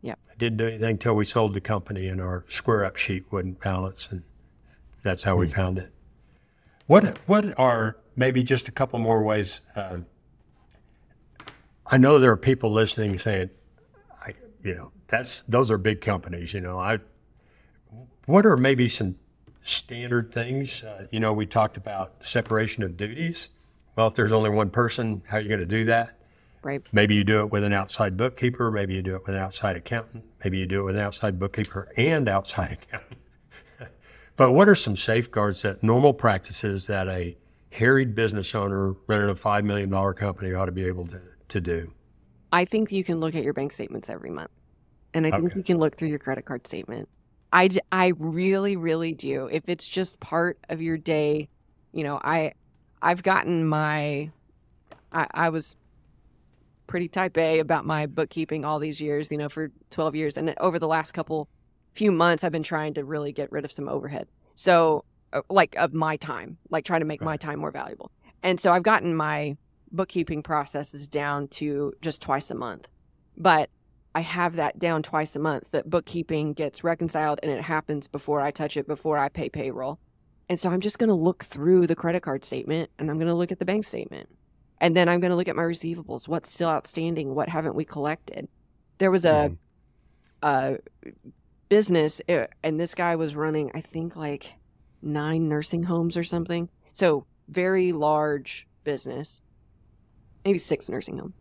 [0.03, 0.19] Yep.
[0.31, 3.61] I didn't do anything until we sold the company and our square up sheet wouldn't
[3.61, 4.23] balance, and
[5.03, 5.93] that's how we found it.
[6.87, 9.63] What What are maybe just a couple more ways?
[9.75, 9.99] Uh,
[11.87, 13.51] I know there are people listening saying,
[14.25, 16.53] I, you know, that's those are big companies.
[16.55, 16.99] You know, I.
[18.27, 19.17] What are maybe some
[19.61, 20.85] standard things?
[20.85, 23.51] Uh, you know, we talked about separation of duties.
[23.97, 26.17] Well, if there's only one person, how are you going to do that?
[26.63, 26.87] Right.
[26.93, 28.71] Maybe you do it with an outside bookkeeper.
[28.71, 30.25] Maybe you do it with an outside accountant.
[30.45, 33.20] Maybe you do it with an outside bookkeeper and outside accountant.
[34.41, 37.37] But what are some safeguards that normal practices that a
[37.73, 41.21] harried business owner running a $5 million company ought to be able to,
[41.51, 41.93] to do?
[42.51, 44.49] I think you can look at your bank statements every month.
[45.13, 45.59] And I think Okay.
[45.59, 47.07] you can look through your credit card statement.
[47.53, 49.47] I, I really, really do.
[49.53, 51.51] If it's just part of your day,
[51.93, 52.55] you know, I,
[53.03, 54.31] I've gotten my,
[55.13, 55.77] I, I was
[56.87, 60.39] pretty type A about my bookkeeping all these years, you know, for 12 years.
[60.39, 61.47] And over the last couple,
[61.95, 64.29] few months, I've been trying to really get rid of some overhead.
[64.55, 68.11] So, uh, like, of my time, like trying to make my time more valuable.
[68.43, 69.57] And so I've gotten my
[69.93, 72.89] bookkeeping processes down to just twice a month.
[73.37, 73.71] But
[74.15, 78.41] I have that down twice a month that bookkeeping gets reconciled and it happens before
[78.41, 79.99] I touch it, before I pay payroll.
[80.49, 83.29] And so I'm just going to look through the credit card statement and I'm going
[83.29, 84.29] to look at the bank statement.
[84.81, 86.27] And then I'm going to look at my receivables.
[86.27, 87.35] What's still outstanding?
[87.35, 88.49] What haven't we collected?
[88.99, 89.57] There was a,
[90.43, 90.79] a
[91.71, 94.53] business, uh, and this guy was running, I think, like
[95.01, 96.69] nine nursing homes or something.
[96.93, 99.41] So very large business,
[100.45, 101.33] maybe six nursing home.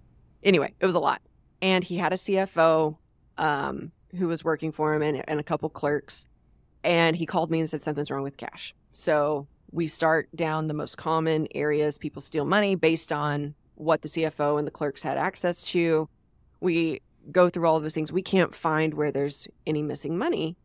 [0.43, 1.21] Anyway, it was a lot.
[1.61, 2.95] And he had a CFO
[3.37, 6.27] um, who was working for him and, and a couple clerks.
[6.85, 8.73] And he called me and said something's wrong with cash.
[8.93, 14.07] So we start down the most common areas people steal money based on what the
[14.07, 16.07] CFO and the clerks had access to.
[16.61, 17.01] We
[17.31, 18.11] go through all of those things.
[18.11, 20.57] We can't find where there's any missing money.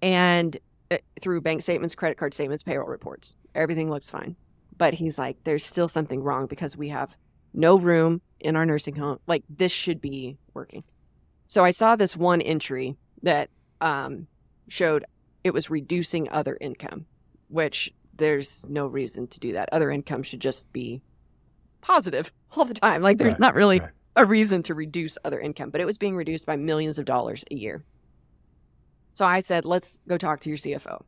[0.00, 0.56] And
[0.90, 4.36] uh, through bank statements, credit card statements, payroll reports, everything looks fine.
[4.76, 7.16] But he's like, there's still something wrong because we have
[7.54, 9.18] no room in our nursing home.
[9.26, 10.82] Like, this should be working.
[11.46, 13.50] So I saw this one entry that
[13.80, 14.26] um,
[14.68, 15.04] showed
[15.44, 17.06] it was reducing other income,
[17.48, 19.68] which there's no reason to do that.
[19.72, 21.02] Other income should just be
[21.80, 23.02] positive all the time.
[23.02, 23.90] Like, there's Right, not really right.
[24.16, 27.44] A reason to reduce other income, but it was being reduced by millions of dollars
[27.50, 27.84] a year.
[29.14, 31.02] So I said, let's go talk to your CFO.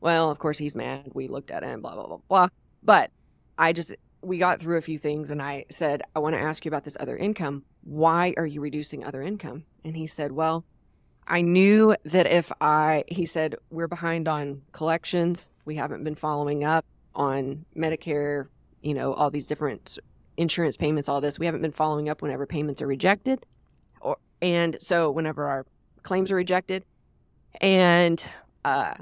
[0.00, 1.10] Well, of course, he's mad.
[1.14, 2.48] We looked at him, blah, blah, blah, blah.
[2.82, 3.10] But
[3.56, 6.64] I just, we got through a few things and I said, I want to ask
[6.64, 7.64] you about this other income.
[7.82, 9.64] Why are you reducing other income?
[9.84, 10.64] And he said, Well,
[11.28, 15.52] I knew that if I, he said, we're behind on collections.
[15.66, 18.48] We haven't been following up on Medicare,
[18.80, 19.98] you know, all these different
[20.38, 21.38] insurance payments, all this.
[21.38, 23.44] We haven't been following up whenever payments are rejected.
[24.00, 25.66] Or, and so whenever our
[26.02, 26.84] claims are rejected,
[27.60, 28.22] and
[28.64, 28.94] uh,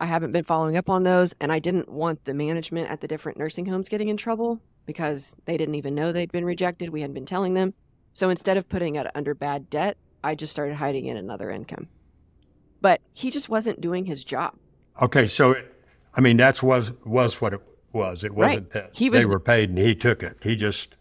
[0.00, 1.34] I haven't been following up on those.
[1.40, 5.36] And I didn't want the management at the different nursing homes getting in trouble because
[5.44, 6.88] they didn't even know they'd been rejected.
[6.88, 7.74] We hadn't been telling them.
[8.14, 11.88] So instead of putting it under bad debt, I just started hiding in another income.
[12.80, 14.54] But he just wasn't doing his job.
[15.00, 15.54] Okay, so
[16.14, 17.60] I mean that's was was what it
[17.92, 18.24] was.
[18.24, 18.70] It wasn't Right.
[18.70, 20.36] that He was- they were paid and he took it.
[20.42, 20.96] He just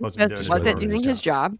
[0.00, 1.58] wasn't just doing his wasn't doing his job.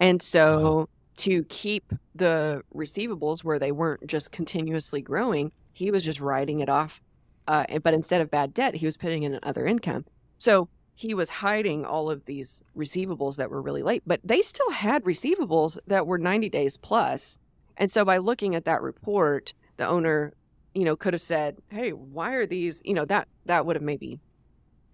[0.00, 0.88] And so
[1.18, 6.68] to keep the receivables where they weren't just continuously growing, he was just writing it
[6.68, 7.00] off.
[7.46, 10.04] Uh, but instead of bad debt, he was putting in other income.
[10.38, 14.70] So he was hiding all of these receivables that were really late, but they still
[14.70, 17.38] had receivables that were 90 days plus.
[17.76, 20.32] And so by looking at that report, the owner,
[20.74, 23.82] you know, could have said, "Hey, why are these?" You know, that that would have
[23.82, 24.20] maybe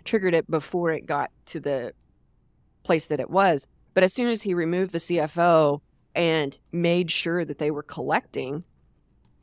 [0.05, 1.93] triggered it before it got to the
[2.83, 3.67] place that it was.
[3.95, 5.81] But as soon as he removed the CFO
[6.15, 8.65] and made sure that they were collecting,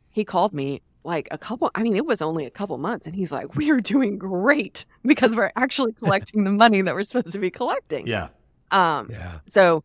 [0.09, 3.05] he called me like a couple, I mean, it was only a couple months.
[3.07, 7.03] And he's like, we are doing great because we're actually collecting the money that we're
[7.03, 8.07] supposed to be collecting.
[8.07, 8.29] Yeah.
[8.71, 9.39] Um, Yeah.
[9.47, 9.83] so,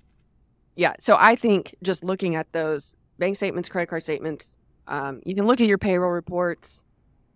[0.74, 0.94] yeah.
[0.98, 4.56] So I think just looking at those bank statements, credit card statements,
[4.86, 6.84] um, you can look at your payroll reports.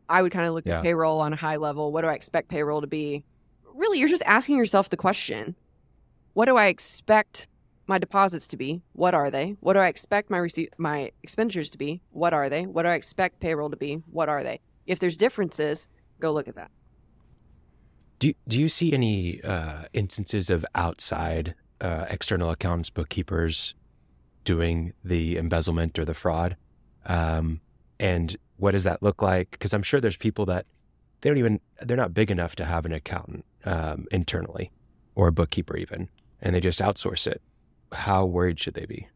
[0.08, 0.78] I would kind of look Yeah.
[0.78, 1.92] at payroll on a high level.
[1.92, 3.24] What do I expect payroll to be?
[3.74, 5.54] Really, you're just asking yourself the question
[6.34, 7.48] what do I expect
[7.86, 8.82] my deposits to be?
[8.92, 9.56] What are they?
[9.60, 12.02] What do I expect my receipt, my expenditures to be?
[12.10, 12.66] What are they?
[12.66, 14.02] What do I expect payroll to be?
[14.10, 14.60] What are they?
[14.86, 15.88] If there's differences,
[16.20, 16.70] go look at that.
[18.18, 23.74] Do Do you see any uh, instances of outside uh, external accountants, bookkeepers
[24.44, 26.56] doing the embezzlement or the fraud?
[27.06, 27.60] Um,
[27.98, 29.52] and what does that look like?
[29.52, 30.66] Because I'm sure there's people that
[31.20, 34.70] they don't even they're not big enough to have an accountant um, internally
[35.14, 36.08] or a bookkeeper even,
[36.40, 37.40] and they just outsource it.
[37.92, 39.08] How worried should they be?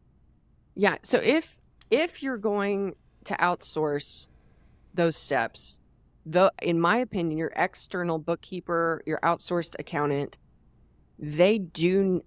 [0.75, 0.97] Yeah.
[1.03, 1.57] So if
[1.89, 4.27] if you're going to outsource
[4.93, 5.79] those steps,
[6.25, 10.37] though in my opinion, your external bookkeeper, your outsourced accountant,
[11.19, 12.23] they do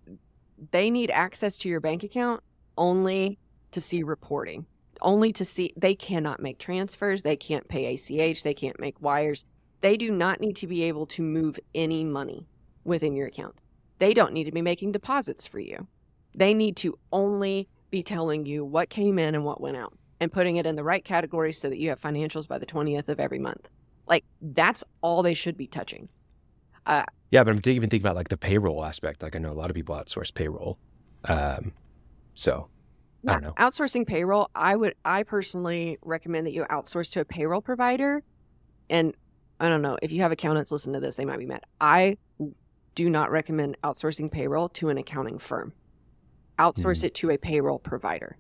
[0.71, 2.43] they need access to your bank account
[2.79, 3.39] only
[3.73, 4.67] to see reporting.
[5.01, 9.45] Only to see they cannot make transfers, they can't pay ACH, they can't make wires.
[9.81, 12.47] They do not need to be able to move any money
[12.85, 13.63] within your account.
[13.99, 15.87] They don't need to be making deposits for you.
[16.35, 20.33] They need to only be telling you what came in and what went out and
[20.33, 23.21] putting it in the right category so that you have financials by the 20th of
[23.21, 23.69] every month.
[24.07, 26.09] Like that's all they should be touching.
[26.87, 29.23] Uh, yeah, but I'm even thinking about like the payroll aspect.
[29.23, 30.79] Like I know a lot of people outsource payroll.
[31.25, 31.73] Um,
[32.35, 32.69] so
[33.27, 33.53] I don't know.
[33.53, 38.23] Outsourcing payroll, I would, I personally recommend that you outsource to a payroll provider.
[38.91, 39.15] And
[39.61, 41.63] I don't know if you have accountants listen to this, they might be mad.
[41.81, 42.17] I
[42.95, 45.73] do not recommend outsourcing payroll to an accounting firm.
[46.59, 47.05] Outsource mm.
[47.05, 48.37] it to a payroll provider.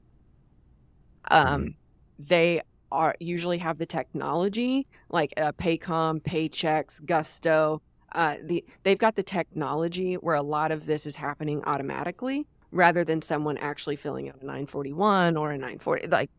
[1.31, 1.75] Um, mm.
[2.19, 2.61] they
[2.93, 7.83] are usually have the technology like uh, Paycom, Paychex, Gusto.
[8.13, 13.05] Uh, the they've got the technology where a lot of this is happening automatically rather
[13.05, 16.31] than someone actually filling out a 941 or a 940 like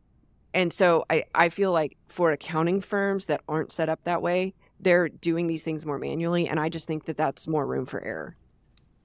[0.54, 4.54] and so I, I feel like for accounting firms that aren't set up that way
[4.82, 8.04] they're doing these things more manually and i just think that that's more room for
[8.04, 8.36] error.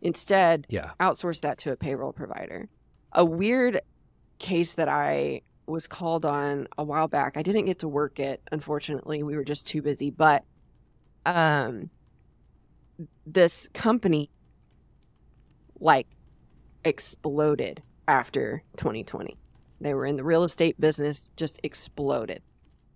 [0.02, 0.90] Instead yeah.
[0.98, 2.68] outsource that to a payroll provider.
[3.12, 3.80] A weird
[4.38, 8.40] case that i was called on a while back i didn't get to work it
[8.50, 10.42] unfortunately we were just too busy but
[11.26, 11.90] um
[13.26, 14.30] this company
[15.78, 16.06] like
[16.84, 19.36] exploded after 2020.
[19.80, 22.42] They were in the real estate business, just exploded.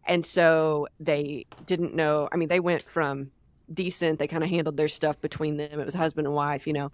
[0.07, 2.29] And so they didn't know.
[2.31, 3.31] I mean, they went from
[3.73, 5.81] decent, they kind of handled their stuff between them.
[5.81, 6.93] It was husband and wife, you know.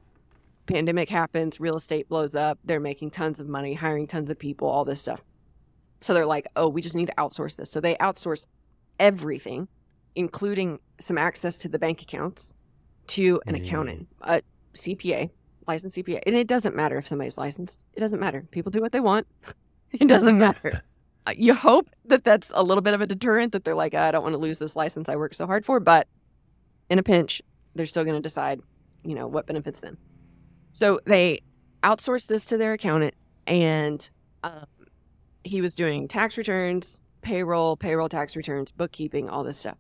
[0.67, 4.69] Pandemic happens, real estate blows up, they're making tons of money, hiring tons of people,
[4.69, 5.25] all this stuff.
[6.01, 7.71] So they're like, oh, we just need to outsource this.
[7.71, 8.47] So they outsource
[9.01, 9.67] everything,
[10.15, 12.55] including some access to the bank accounts,
[13.09, 13.63] to an mm.
[13.65, 14.43] accountant, a
[14.75, 15.31] CPA,
[15.67, 16.21] licensed CPA.
[16.27, 17.85] And it doesn't matter if somebody's licensed.
[17.95, 18.47] It doesn't matter.
[18.51, 19.27] People do what they want.
[19.93, 20.83] it doesn't matter.
[21.27, 24.11] Uh, you hope that that's a little bit of a deterrent that they're like, I
[24.11, 25.79] don't want to lose this license I work so hard for.
[25.79, 26.09] But
[26.89, 27.43] in a pinch,
[27.75, 28.61] they're still going to decide,
[29.05, 29.99] you know, what benefits them.
[30.73, 31.43] So they
[31.83, 33.15] outsourced this to their accountant,
[33.47, 34.09] and
[34.45, 34.67] um,
[35.45, 39.77] he was doing tax returns, payroll, payroll tax returns, bookkeeping, all this stuff.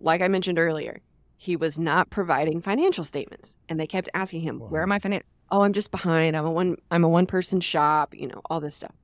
[0.00, 1.00] Like I mentioned earlier,
[1.38, 3.56] he was not providing financial statements.
[3.68, 4.66] And they kept asking him wow.
[4.66, 6.36] where are my financial oh i'm just behind.
[6.36, 8.94] I'm a one i'm a one person shop you know all this stuff.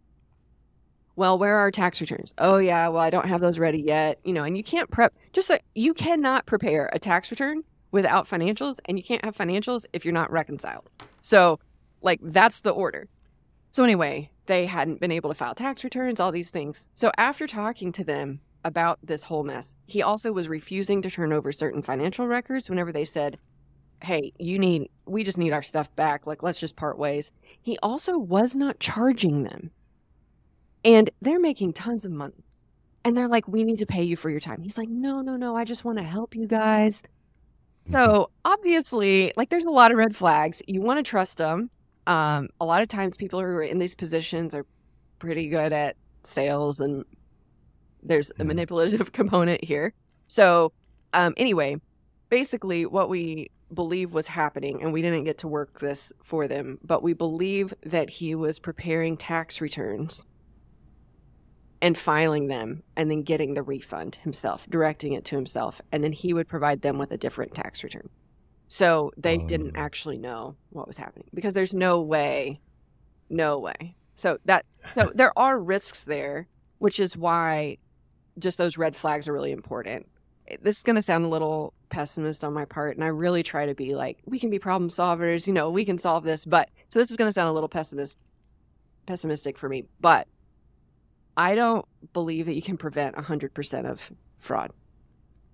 [1.16, 2.34] Well where are tax returns?
[2.36, 5.14] Oh yeah well i don't have those ready yet you know and you can't prep
[5.32, 7.62] just like you cannot prepare a tax return
[7.92, 10.90] without financials and you can't have financials if you're not reconciled.
[11.20, 11.60] So
[12.02, 13.08] like that's the order.
[13.70, 16.88] So anyway they hadn't been able to file tax returns all these things.
[16.92, 19.74] So after talking to them about this whole mess.
[19.86, 23.38] He also was refusing to turn over certain financial records whenever they said,
[24.02, 26.26] Hey, you need, we just need our stuff back.
[26.26, 27.30] Like, let's just part ways.
[27.62, 29.70] He also was not charging them.
[30.84, 32.44] And they're making tons of money.
[33.04, 34.62] And they're like, We need to pay you for your time.
[34.62, 35.56] He's like, No, no, no.
[35.56, 37.02] I just want to help you guys.
[37.92, 38.50] So mm-hmm.
[38.50, 40.62] obviously, like, there's a lot of red flags.
[40.66, 41.70] You want to trust them.
[42.06, 44.66] Um, a lot of times, people who are in these positions are
[45.18, 47.04] pretty good at sales and
[48.04, 48.48] there's a mm-hmm.
[48.48, 49.92] manipulative component here.
[50.26, 50.72] So,
[51.12, 51.80] um, anyway,
[52.28, 56.78] basically, what we believe was happening, and we didn't get to work this for them,
[56.82, 60.26] but we believe that he was preparing tax returns
[61.82, 66.12] and filing them and then getting the refund himself, directing it to himself, and then
[66.12, 68.08] he would provide them with a different tax return.
[68.68, 69.80] So they didn't oh.
[69.80, 72.60] actually know what was happening because there's no way,
[73.28, 73.96] no way.
[74.16, 76.48] So that so there are risks there,
[76.78, 77.78] which is why
[78.38, 80.06] just those red flags are really important.
[80.48, 83.42] Eh, this is going to sound a little pessimist on my part, and I really
[83.42, 86.44] try to be like, we can be problem solvers, you know, we can solve this.
[86.44, 88.18] But so this is going to sound a little pessimist,
[89.06, 90.26] pessimistic for me, but
[91.36, 94.70] I don't believe that you can prevent 100% of fraud.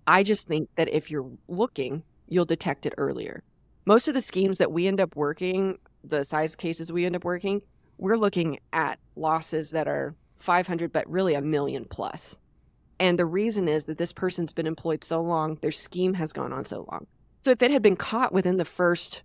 [0.06, 3.42] I just think that if you're looking, you'll detect it earlier.
[3.86, 7.24] Most of the schemes that we end up working, the size cases we end up
[7.24, 7.62] working,
[7.98, 12.40] we're looking at losses that are 500, but really a million plus.
[13.01, 16.53] And the reason is that this person's been employed so long, their scheme has gone
[16.53, 17.07] on so long.
[17.40, 19.22] So if it had been caught within the first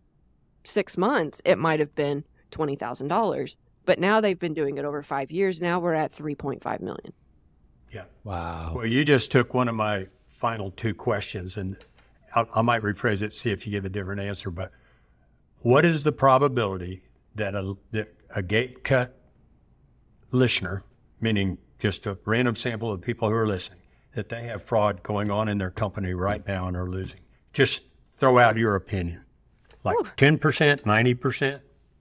[0.63, 3.57] six months, it might have been $20,000.
[3.84, 5.59] But now they've been doing it over five years.
[5.59, 7.11] Now we're at 3.5 million.
[7.91, 8.05] Yeah.
[8.23, 8.71] Wow.
[8.76, 11.78] Well, you just took one of my final two questions, and
[12.34, 14.49] I, I might rephrase it, see if you give a different answer.
[14.51, 14.71] But
[15.59, 17.03] what is the probability
[17.36, 19.19] that a, that a gate cut
[20.32, 20.84] listener,
[21.19, 23.80] meaning just a random sample of people who are listening,
[24.13, 27.19] that they have fraud going on in their company right now and are losing?
[27.53, 29.23] Just throw out your opinion.
[29.84, 30.39] Like 10%,
[30.82, 31.59] 90%,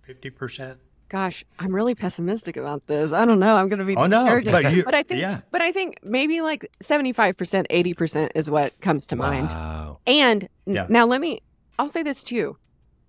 [0.09, 0.77] 50%?
[1.11, 3.13] Gosh, I'm really pessimistic about this.
[3.13, 3.55] I don't know.
[3.57, 5.41] I'm going to be Oh, no, but you- I think, yeah.
[5.51, 9.49] but I think maybe like 75%, 80% is what comes to mind.
[9.49, 9.99] Wow.
[10.07, 10.87] And n- Yeah.
[10.89, 11.41] now let me,
[11.79, 12.57] I'll say this too.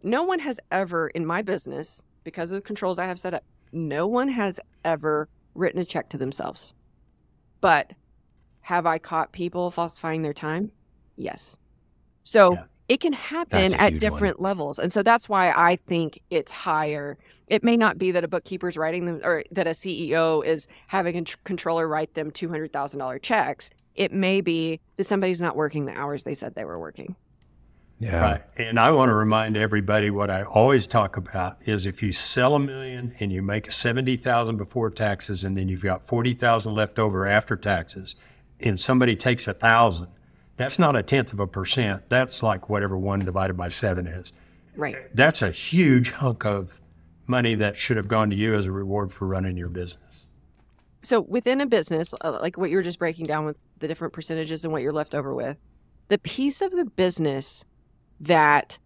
[0.04, 3.44] No one has ever in my business, because of the controls I have set up,
[3.72, 6.74] no one has ever written a check to themselves.
[7.62, 7.92] But
[8.62, 10.72] have I caught people falsifying their time?
[11.16, 11.58] Yes.
[12.24, 12.64] So Yeah.
[12.90, 14.12] it can happen at huge one.
[14.12, 14.80] different levels.
[14.80, 17.18] And so that's why I think it's higher.
[17.48, 21.16] It may not be that a bookkeeper's writing them or that a CEO is having
[21.18, 23.70] a tr- controller write them $200,000 checks.
[23.96, 27.16] It may be that somebody's not working the hours they said they were working.
[28.00, 28.22] Yeah.
[28.22, 28.42] Right.
[28.58, 32.56] And I want to remind everybody what I always talk about is if you sell
[32.56, 37.26] a million and you make 70,000 before taxes and then you've got 40,000 left over
[37.26, 38.16] after taxes
[38.60, 40.08] and somebody takes a thousand,
[40.58, 42.10] that's not a tenth of a percent.
[42.10, 44.34] That's like whatever one divided by seven is.
[44.76, 44.96] Right.
[45.14, 46.80] That's a huge hunk of
[47.28, 50.28] money that should have gone to you as a reward for running your business.
[51.02, 54.14] So within a business, uh, like what you were just breaking down with the different
[54.14, 55.58] percentages and what you're left over with,
[56.08, 57.64] the piece of the business
[58.20, 58.80] that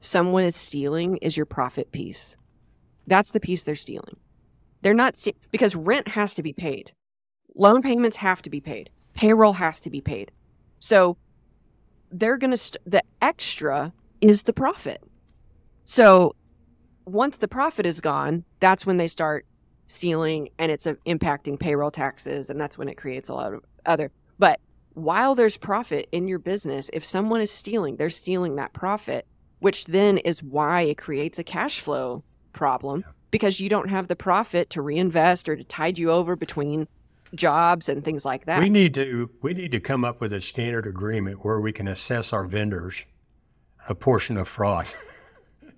[0.00, 2.36] someone is stealing is your profit piece.
[3.06, 4.16] That's the piece they're stealing.
[4.82, 6.92] They're not ste- because rent has to be paid.
[7.54, 8.90] Loan payments have to be paid.
[9.14, 10.32] Payroll has to be paid.
[10.78, 11.16] So
[12.10, 15.02] they're going to st- the extra is the profit.
[15.84, 16.34] So
[17.04, 19.46] once the profit is gone, that's when they start
[19.86, 23.64] stealing and it's uh, impacting payroll taxes and that's when it creates a lot of
[23.84, 24.10] other
[24.94, 29.26] while there's profit in your business if someone is stealing they're stealing that profit
[29.60, 32.22] which then is why it creates a cash flow
[32.52, 36.86] problem because you don't have the profit to reinvest or to tide you over between
[37.34, 40.40] jobs and things like that We need to we need to come up with a
[40.40, 43.04] standard agreement where we can assess our vendors
[43.88, 44.86] a portion of fraud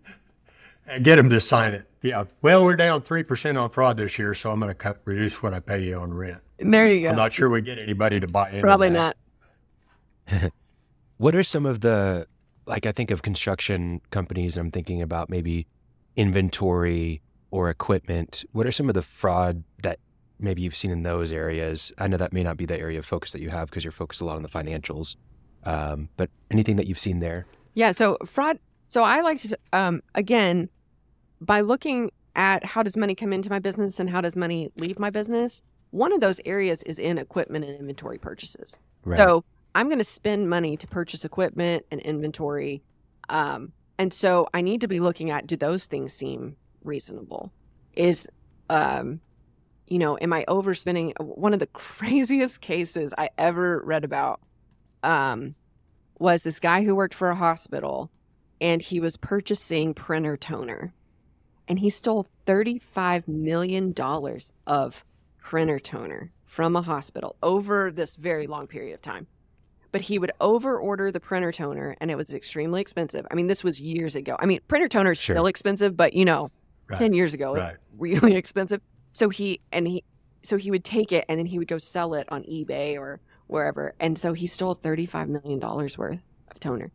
[0.86, 1.88] and get them to sign it.
[2.02, 2.24] Yeah.
[2.42, 5.42] Well, we're down three percent on fraud this year, so I'm going to cut reduce
[5.42, 6.40] what I pay you on rent.
[6.58, 8.60] There you go I'm not sure we get anybody to buy in.
[8.60, 9.16] probably not
[11.16, 12.26] What are some of the
[12.66, 15.66] like I think of construction companies I'm thinking about maybe
[16.16, 18.44] inventory or equipment.
[18.52, 19.98] What are some of the fraud that
[20.40, 21.92] maybe you've seen in those areas?
[21.98, 23.92] I know that may not be the area of focus that you have because you're
[23.92, 25.16] focused a lot on the financials.
[25.64, 27.46] Um, but anything that you've seen there?
[27.74, 27.92] Yeah.
[27.92, 28.58] So fraud.
[28.88, 30.68] So I like to, um, again,
[31.40, 34.98] by looking at how does money come into my business and how does money leave
[34.98, 35.62] my business,
[35.94, 38.80] one of those areas is in equipment and inventory purchases.
[39.04, 39.16] Right.
[39.16, 39.44] So
[39.76, 42.82] I'm going to spend money to purchase equipment and inventory.
[43.28, 47.52] Um, and so I need to be looking at do those things seem reasonable?
[47.92, 48.28] Is,
[48.68, 49.20] um,
[49.86, 51.12] you know, am I overspending?
[51.20, 54.40] One of the craziest cases I ever read about
[55.04, 55.54] um,
[56.18, 58.10] was this guy who worked for a hospital
[58.60, 60.92] and he was purchasing printer toner
[61.68, 63.94] and he stole $35 million
[64.66, 65.04] of
[65.44, 69.28] printer toner from a hospital over this very long period of time.
[69.92, 73.26] But he would over order the printer toner and it was extremely expensive.
[73.30, 74.36] I mean, this was years ago.
[74.40, 75.36] I mean, printer toner is Sure.
[75.36, 76.48] still expensive, but you know,
[76.88, 76.98] Right.
[76.98, 77.76] 10 years ago, it Right.
[77.96, 78.80] was really expensive.
[79.12, 80.02] So he, and he,
[80.44, 83.20] so he would take it and then he would go sell it on eBay or
[83.46, 83.94] wherever.
[84.00, 85.98] And so he stole $35 million worth
[86.50, 86.90] of toner.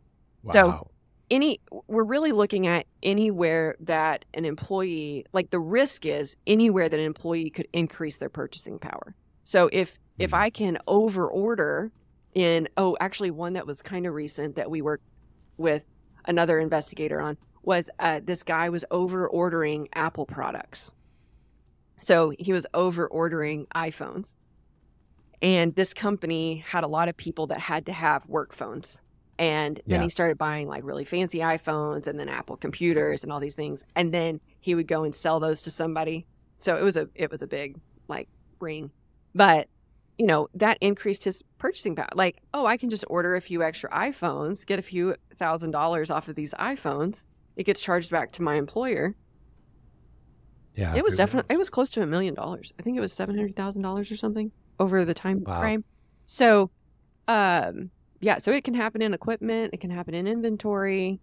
[0.46, 0.86] So Wow.
[1.30, 6.98] Any we're really looking at anywhere that an employee like the risk is anywhere that
[6.98, 9.14] an employee could increase their purchasing power.
[9.44, 10.38] So if if Mhm.
[10.38, 11.92] i can over order
[12.34, 15.04] in oh actually one that was kind of recent that we worked
[15.56, 15.84] with
[16.26, 20.90] another investigator on was uh, this guy was over ordering apple products.
[21.98, 24.36] So he was over ordering iphones.
[25.42, 29.00] And this company had a lot of people that had to have work phones
[29.40, 30.02] and then Yeah.
[30.04, 33.82] he started buying like really fancy iPhones and then Apple computers and all these things.
[33.96, 36.26] And then he would go and sell those to somebody.
[36.58, 38.28] So it was a it was a big like
[38.60, 38.90] ring.
[39.34, 39.68] But
[40.18, 42.08] you know, that increased his purchasing power.
[42.14, 46.10] Like, oh, I can just order a few extra iPhones, get a few thousand dollars
[46.10, 47.24] off of these iPhones.
[47.56, 49.16] It gets charged back to my employer.
[50.74, 50.94] yeah.
[50.94, 52.72] it was definitely it was close to a million dollars.
[52.78, 55.60] I think it was seven hundred thousand dollars or something over the time Wow.
[55.60, 55.84] frame.
[56.26, 56.70] So,
[57.26, 57.90] um,
[58.20, 61.20] yeah, so it can happen in equipment, it can happen in inventory.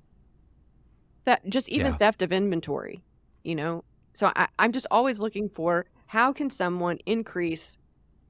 [1.26, 1.98] That just even Yeah.
[1.98, 3.04] theft of inventory,
[3.44, 3.84] you know.
[4.14, 7.78] So I, I'm just always looking for how can someone increase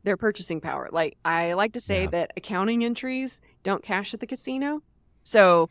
[0.03, 0.89] their purchasing power.
[0.91, 2.07] Like I like to say Yeah.
[2.07, 4.81] that accounting entries don't cash at the casino.
[5.23, 5.69] So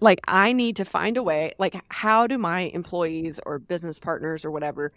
[0.00, 4.44] like I need to find a way like how do my employees or business partners
[4.44, 4.92] or whatever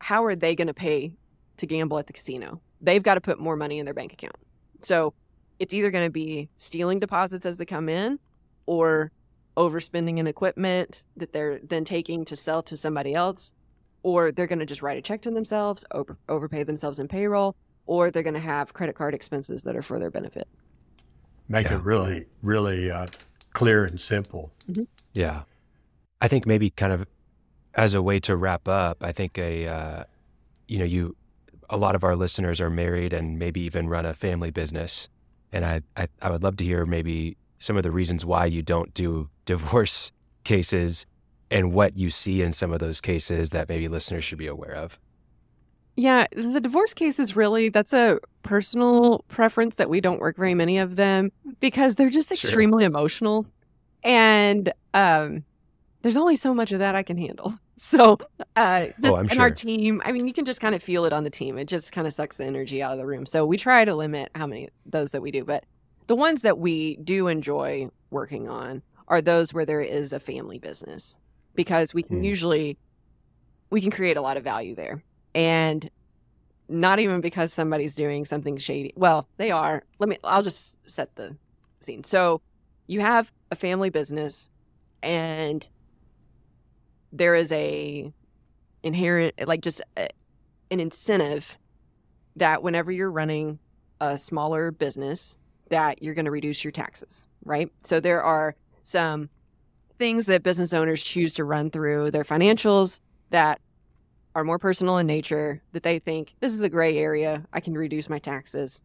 [0.00, 1.14] how are they going to pay
[1.58, 2.62] to gamble at the casino?
[2.80, 4.36] They've got to put more money in their bank account.
[4.82, 5.14] So
[5.60, 8.18] it's either going to be stealing deposits as they come in
[8.66, 9.12] or
[9.56, 13.52] overspending in equipment that they're then taking to sell to somebody else
[14.02, 17.54] or they're going to just write a check to themselves, over, overpay themselves in payroll,
[17.84, 20.48] or they're going to have credit card expenses that are for their benefit.
[21.48, 21.74] Make Yeah.
[21.74, 23.08] it really, really uh,
[23.52, 24.50] clear and simple.
[25.12, 25.42] Yeah.
[26.22, 27.06] I think maybe kind of
[27.74, 30.04] as a way to wrap up, I think a, uh,
[30.68, 31.16] you know, you,
[31.68, 35.08] a lot of our listeners are married and maybe even run a family business.
[35.52, 38.62] And I, I, I would love to hear maybe some of the reasons why you
[38.62, 40.12] don't do divorce
[40.44, 41.06] cases
[41.50, 44.74] and what you see in some of those cases that maybe listeners should be aware
[44.74, 44.98] of.
[45.96, 50.54] Yeah, the divorce case is really that's a personal preference that we don't work very
[50.54, 52.34] many of them because they're just Sure.
[52.36, 53.44] extremely emotional.
[54.04, 55.44] And um
[56.02, 57.54] there's only so much of that I can handle.
[57.82, 58.18] So
[58.56, 61.14] uh this, Oh, and our team, I mean you can just kind of feel it
[61.14, 61.56] on the team.
[61.56, 63.24] It just kind of sucks the energy out of the room.
[63.24, 65.64] So we try to limit how many those that we do, but
[66.06, 70.58] the ones that we do enjoy working on are those where there is a family
[70.58, 71.16] business
[71.54, 72.24] because we can Hmm.
[72.24, 72.76] usually
[73.70, 75.02] we can create a lot of value there.
[75.34, 75.88] And
[76.68, 78.92] not even because somebody's doing something shady.
[78.94, 79.84] Well, they are.
[79.98, 81.36] Let me I'll just set the
[81.80, 82.04] scene.
[82.04, 82.42] So,
[82.88, 84.50] you have a family business
[85.02, 85.66] and
[87.12, 88.12] there is a
[88.82, 90.08] inherent like just a,
[90.70, 91.58] an incentive
[92.36, 93.58] that whenever you're running
[94.00, 95.34] a smaller business
[95.68, 97.70] that you're going to reduce your taxes, right?
[97.82, 99.28] So there are some
[99.98, 103.00] things that business owners choose to run through their financials
[103.30, 103.60] that
[104.34, 107.44] are more personal in nature that they think this is the gray area.
[107.52, 108.82] I can reduce my taxes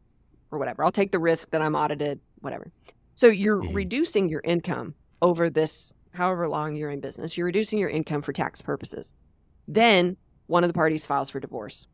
[0.52, 0.84] or whatever.
[0.84, 2.72] I'll take the risk that I'm audited, whatever.
[3.16, 3.74] So you're Mhm.
[3.74, 7.38] reducing your income over this, however long you're in business.
[7.38, 9.14] You're reducing your income for tax purposes.
[9.68, 11.88] Then one of the parties files for divorce.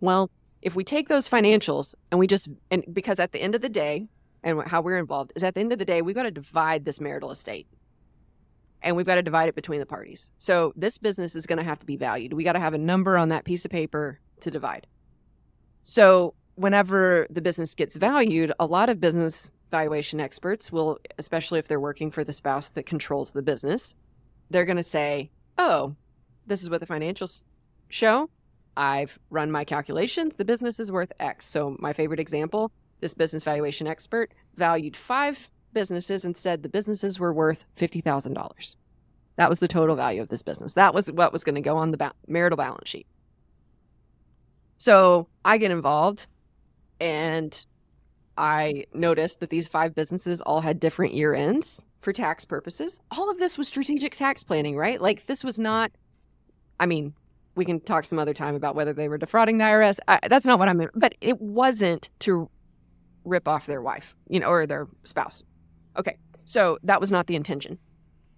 [0.00, 0.30] Well,
[0.62, 3.68] if we take those financials and we just, and because at the end of the
[3.68, 4.08] day,
[4.42, 6.84] and how we're involved is at the end of the day, we've got to divide
[6.84, 7.66] this marital estate
[8.82, 10.30] and we've got to divide it between the parties.
[10.38, 12.32] So this business is going to have to be valued.
[12.32, 14.86] We got to have a number on that piece of paper to divide.
[15.82, 21.68] So whenever the business gets valued, a lot of business valuation experts will, especially if
[21.68, 23.94] they're working for the spouse that controls the business,
[24.50, 25.94] they're going to say, "Oh,
[26.46, 27.44] this is what the financials
[27.88, 28.30] show.
[28.76, 30.34] I've run my calculations.
[30.36, 35.50] The business is worth X." So my favorite example, this business valuation expert valued 5
[35.72, 38.76] businesses and said the businesses were worth $50,000.
[39.36, 40.72] That was the total value of this business.
[40.72, 43.06] That was what was going to go on the ba- marital balance sheet.
[44.78, 46.26] So I get involved
[47.00, 47.66] and
[48.36, 52.98] I noticed that these five businesses all had different year ends for tax purposes.
[53.10, 55.00] All of this was strategic tax planning, right?
[55.00, 55.90] Like this was not,
[56.78, 57.14] I mean,
[57.54, 59.98] we can talk some other time about whether they were defrauding the IRS.
[60.06, 62.50] I, that's not what I meant, but it wasn't to
[63.24, 65.42] rip off their wife, you know, or their spouse.
[65.96, 66.18] Okay.
[66.44, 67.78] So that was not the intention.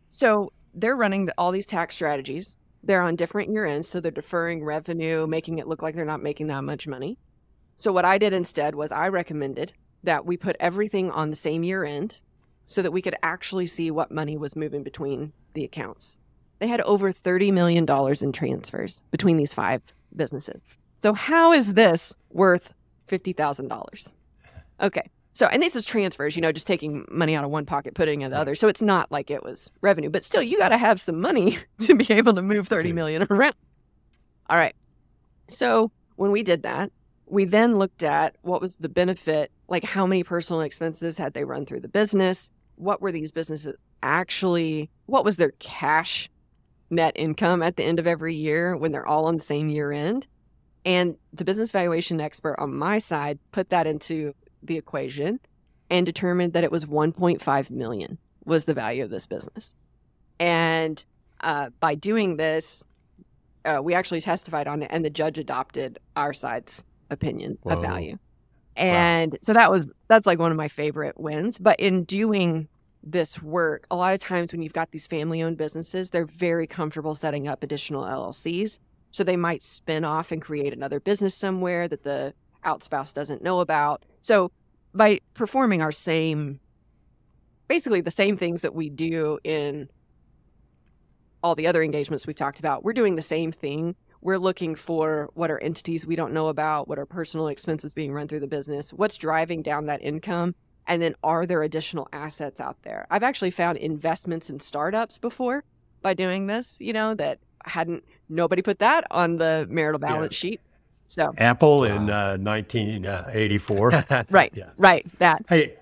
[0.09, 2.57] So they're running the, all these tax strategies.
[2.85, 3.89] They're on different year ends.
[3.89, 7.19] So they're deferring revenue, making it look like they're not making that much money.
[7.77, 9.73] So what I did instead was I recommended
[10.05, 12.21] that we put everything on the same year end
[12.67, 16.17] so that we could actually see what money was moving between the accounts.
[16.59, 17.87] They had over $30 million
[18.21, 19.83] in transfers between these five
[20.15, 20.65] businesses.
[20.99, 22.75] So how is this worth
[23.09, 24.13] $50,000?
[24.81, 25.09] Okay.
[25.35, 28.23] So, and this is transfers, you know, just taking money out of one pocket, putting
[28.23, 28.57] it in the other.
[28.57, 31.59] So it's not like it was revenue, but still, you got to have some money
[31.81, 33.55] to be able to move 30 million around.
[34.51, 34.75] All right.
[35.49, 36.91] So when we did that,
[37.31, 41.45] we then looked at what was the benefit, like how many personal expenses had they
[41.45, 42.51] run through the business?
[42.77, 46.31] What were these businesses actually, what was their cash
[46.91, 49.93] net income at the end of every year when they're all on the same year
[49.93, 50.27] end?
[50.85, 55.41] And the business valuation expert on my side put that into the equation
[55.91, 59.75] and determined that it was 1.5 million was the value of this business.
[60.41, 61.05] And
[61.41, 62.87] uh, by doing this,
[63.65, 68.19] uh, we actually testified on it, and the judge adopted our side's opinion of value.
[68.77, 71.59] And so that was that's like one of my favorite wins.
[71.59, 72.69] But in doing
[73.03, 77.15] this work, a lot of times when you've got these family-owned businesses, they're very comfortable
[77.15, 78.79] setting up additional LLCs.
[79.11, 82.35] So they might spin off and create another business somewhere that the
[82.65, 84.05] outspouse doesn't know about.
[84.21, 84.51] So
[84.95, 86.61] by performing our same,
[87.69, 89.89] basically the same things that we do in
[91.43, 95.31] all the other engagements we've talked about, we're doing the same thing we're looking for
[95.35, 98.47] what are entities we don't know about, what are personal expenses being run through the
[98.49, 100.55] business, what's driving down that income,
[100.87, 103.07] and then are there additional assets out there?
[103.11, 105.63] I've actually found investments in startups before
[106.03, 110.51] by doing this, you know, that hadn't nobody put that on the marital balance Yeah.
[110.51, 110.61] sheet.
[111.09, 113.91] So Apple in uh, 1984.
[114.31, 114.71] right, Yeah.
[114.77, 115.77] right, that hey,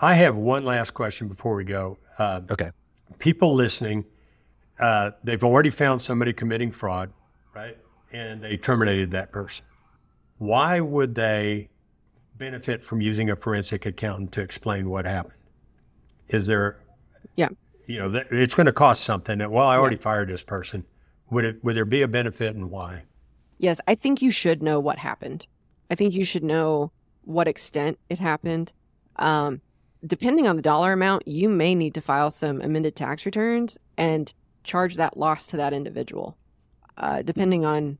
[0.00, 1.98] I have one last question before we go.
[2.18, 2.70] Uh, Okay.
[3.18, 4.04] people listening,
[4.78, 7.12] uh, they've already found somebody committing fraud,
[7.56, 7.78] right?
[8.12, 9.64] And they terminated that person.
[10.38, 11.70] Why would they
[12.36, 15.32] benefit from using a forensic accountant to explain what happened?
[16.28, 16.78] Is there,
[17.36, 17.48] yeah.
[17.86, 19.38] you know, th- it's going to cost something.
[19.50, 20.84] Well, I already fired this person.
[21.30, 21.64] Would it?
[21.64, 23.04] Would there be a benefit, and why?
[23.58, 25.46] Yes, I think you should know what happened.
[25.90, 26.92] I think you should know
[27.24, 28.72] what extent it happened.
[29.16, 29.60] Um,
[30.06, 34.32] depending on the dollar amount, you may need to file some amended tax returns and
[34.62, 36.36] charge that loss to that individual,
[36.98, 37.98] uh, depending on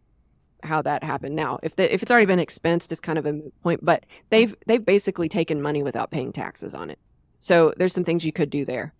[0.62, 1.36] how that happened.
[1.36, 3.84] Now, if the, if it's already been expensed, it's kind of a point.
[3.84, 6.98] But they've they've basically taken money without paying taxes on it.
[7.40, 8.92] So there's some things you could do there,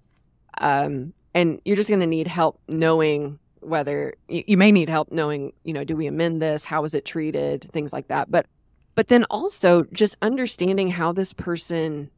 [0.59, 5.11] um, and you're just going to need help knowing whether you, you may need help
[5.11, 8.47] knowing you know do we amend this how was it treated things like that but
[8.95, 12.09] but then also just understanding how this person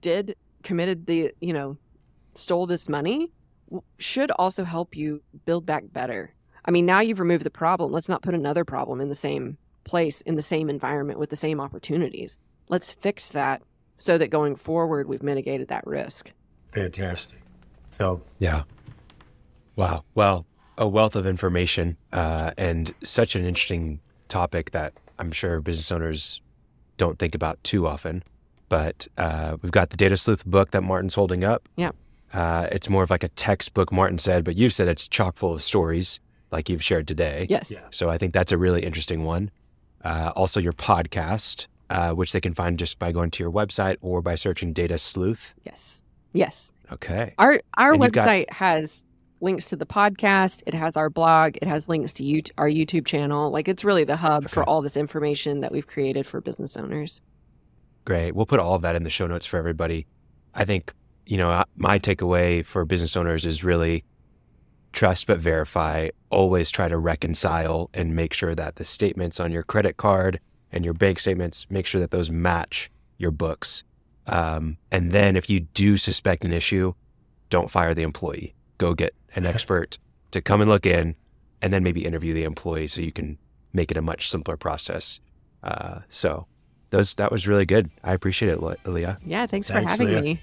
[0.00, 1.76] did committed the you know
[2.34, 3.32] stole this money
[3.98, 6.32] should also help you build back better
[6.70, 9.58] i mean now you've removed the problem let's not put another problem in the same
[9.84, 13.62] place in the same environment with the same opportunities let's fix that
[13.98, 16.32] so that going forward we've mitigated that risk
[16.72, 17.40] Fantastic.
[17.92, 18.62] So Yeah.
[19.76, 20.04] Wow.
[20.14, 20.46] Well,
[20.78, 26.40] a wealth of information uh, and such an interesting topic that I'm sure business owners
[26.96, 28.22] don't think about too often.
[28.68, 31.68] But uh, we've got the Data Sleuth book that Martin's holding up.
[31.76, 31.90] Yeah.
[32.32, 35.54] Uh, it's more of like a textbook, Martin said, but you've said it's chock full
[35.54, 36.20] of stories
[36.52, 37.46] like you've shared today.
[37.48, 37.84] yes Yeah.
[37.90, 39.50] So I think that's a really interesting one.
[40.04, 43.96] Uh, also, your podcast, uh, which they can find just by going to your website
[44.00, 45.54] or by searching Data Sleuth.
[45.64, 47.34] yes yes Okay.
[47.38, 49.06] Our our And you've got- website has
[49.42, 50.62] links to the podcast.
[50.66, 51.56] It has our blog.
[51.62, 53.50] It has links to you, our YouTube channel.
[53.50, 57.20] Like it's really the hub for all this information that we've created for business owners.
[58.04, 58.34] Great.
[58.34, 60.06] We'll put all of that in the show notes for everybody.
[60.54, 60.92] I think,
[61.26, 64.04] you know, uh, my takeaway for business owners is really
[64.92, 66.08] trust but verify.
[66.30, 70.40] Always try to reconcile and make sure that the statements on your credit card
[70.72, 73.84] and your bank statements, make sure that those match your books.
[74.26, 76.94] Um, and then if you do suspect an issue,
[77.48, 78.54] don't fire the employee.
[78.78, 79.98] Go get an expert
[80.30, 81.16] to come and look in
[81.62, 83.38] and then maybe interview the employee so you can
[83.72, 85.20] make it a much simpler process.
[85.62, 86.46] Uh, so
[86.90, 87.90] those that was really good.
[88.02, 89.18] I appreciate it, Leah.
[89.24, 90.22] Yeah, thanks, for having Leah.
[90.22, 90.40] me.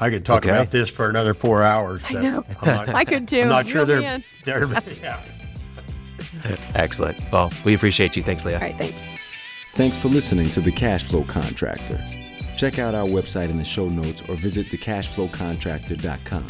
[0.00, 0.50] I could talk Okay.
[0.50, 2.02] about this for another four hours.
[2.08, 2.44] I but know.
[2.62, 3.42] I'm not, I could too.
[3.42, 4.24] I'm not sure Reel they're, me in.
[4.44, 4.66] they're
[5.02, 5.20] yeah.
[6.74, 7.20] Excellent.
[7.32, 8.22] Well, we appreciate you.
[8.22, 8.56] Thanks, Leah.
[8.56, 9.08] All right, thanks.
[9.74, 12.04] Thanks for listening to The Cash Flow Contractor.
[12.56, 16.46] Check out our website in the show notes or visit thecashflowcontractor.com.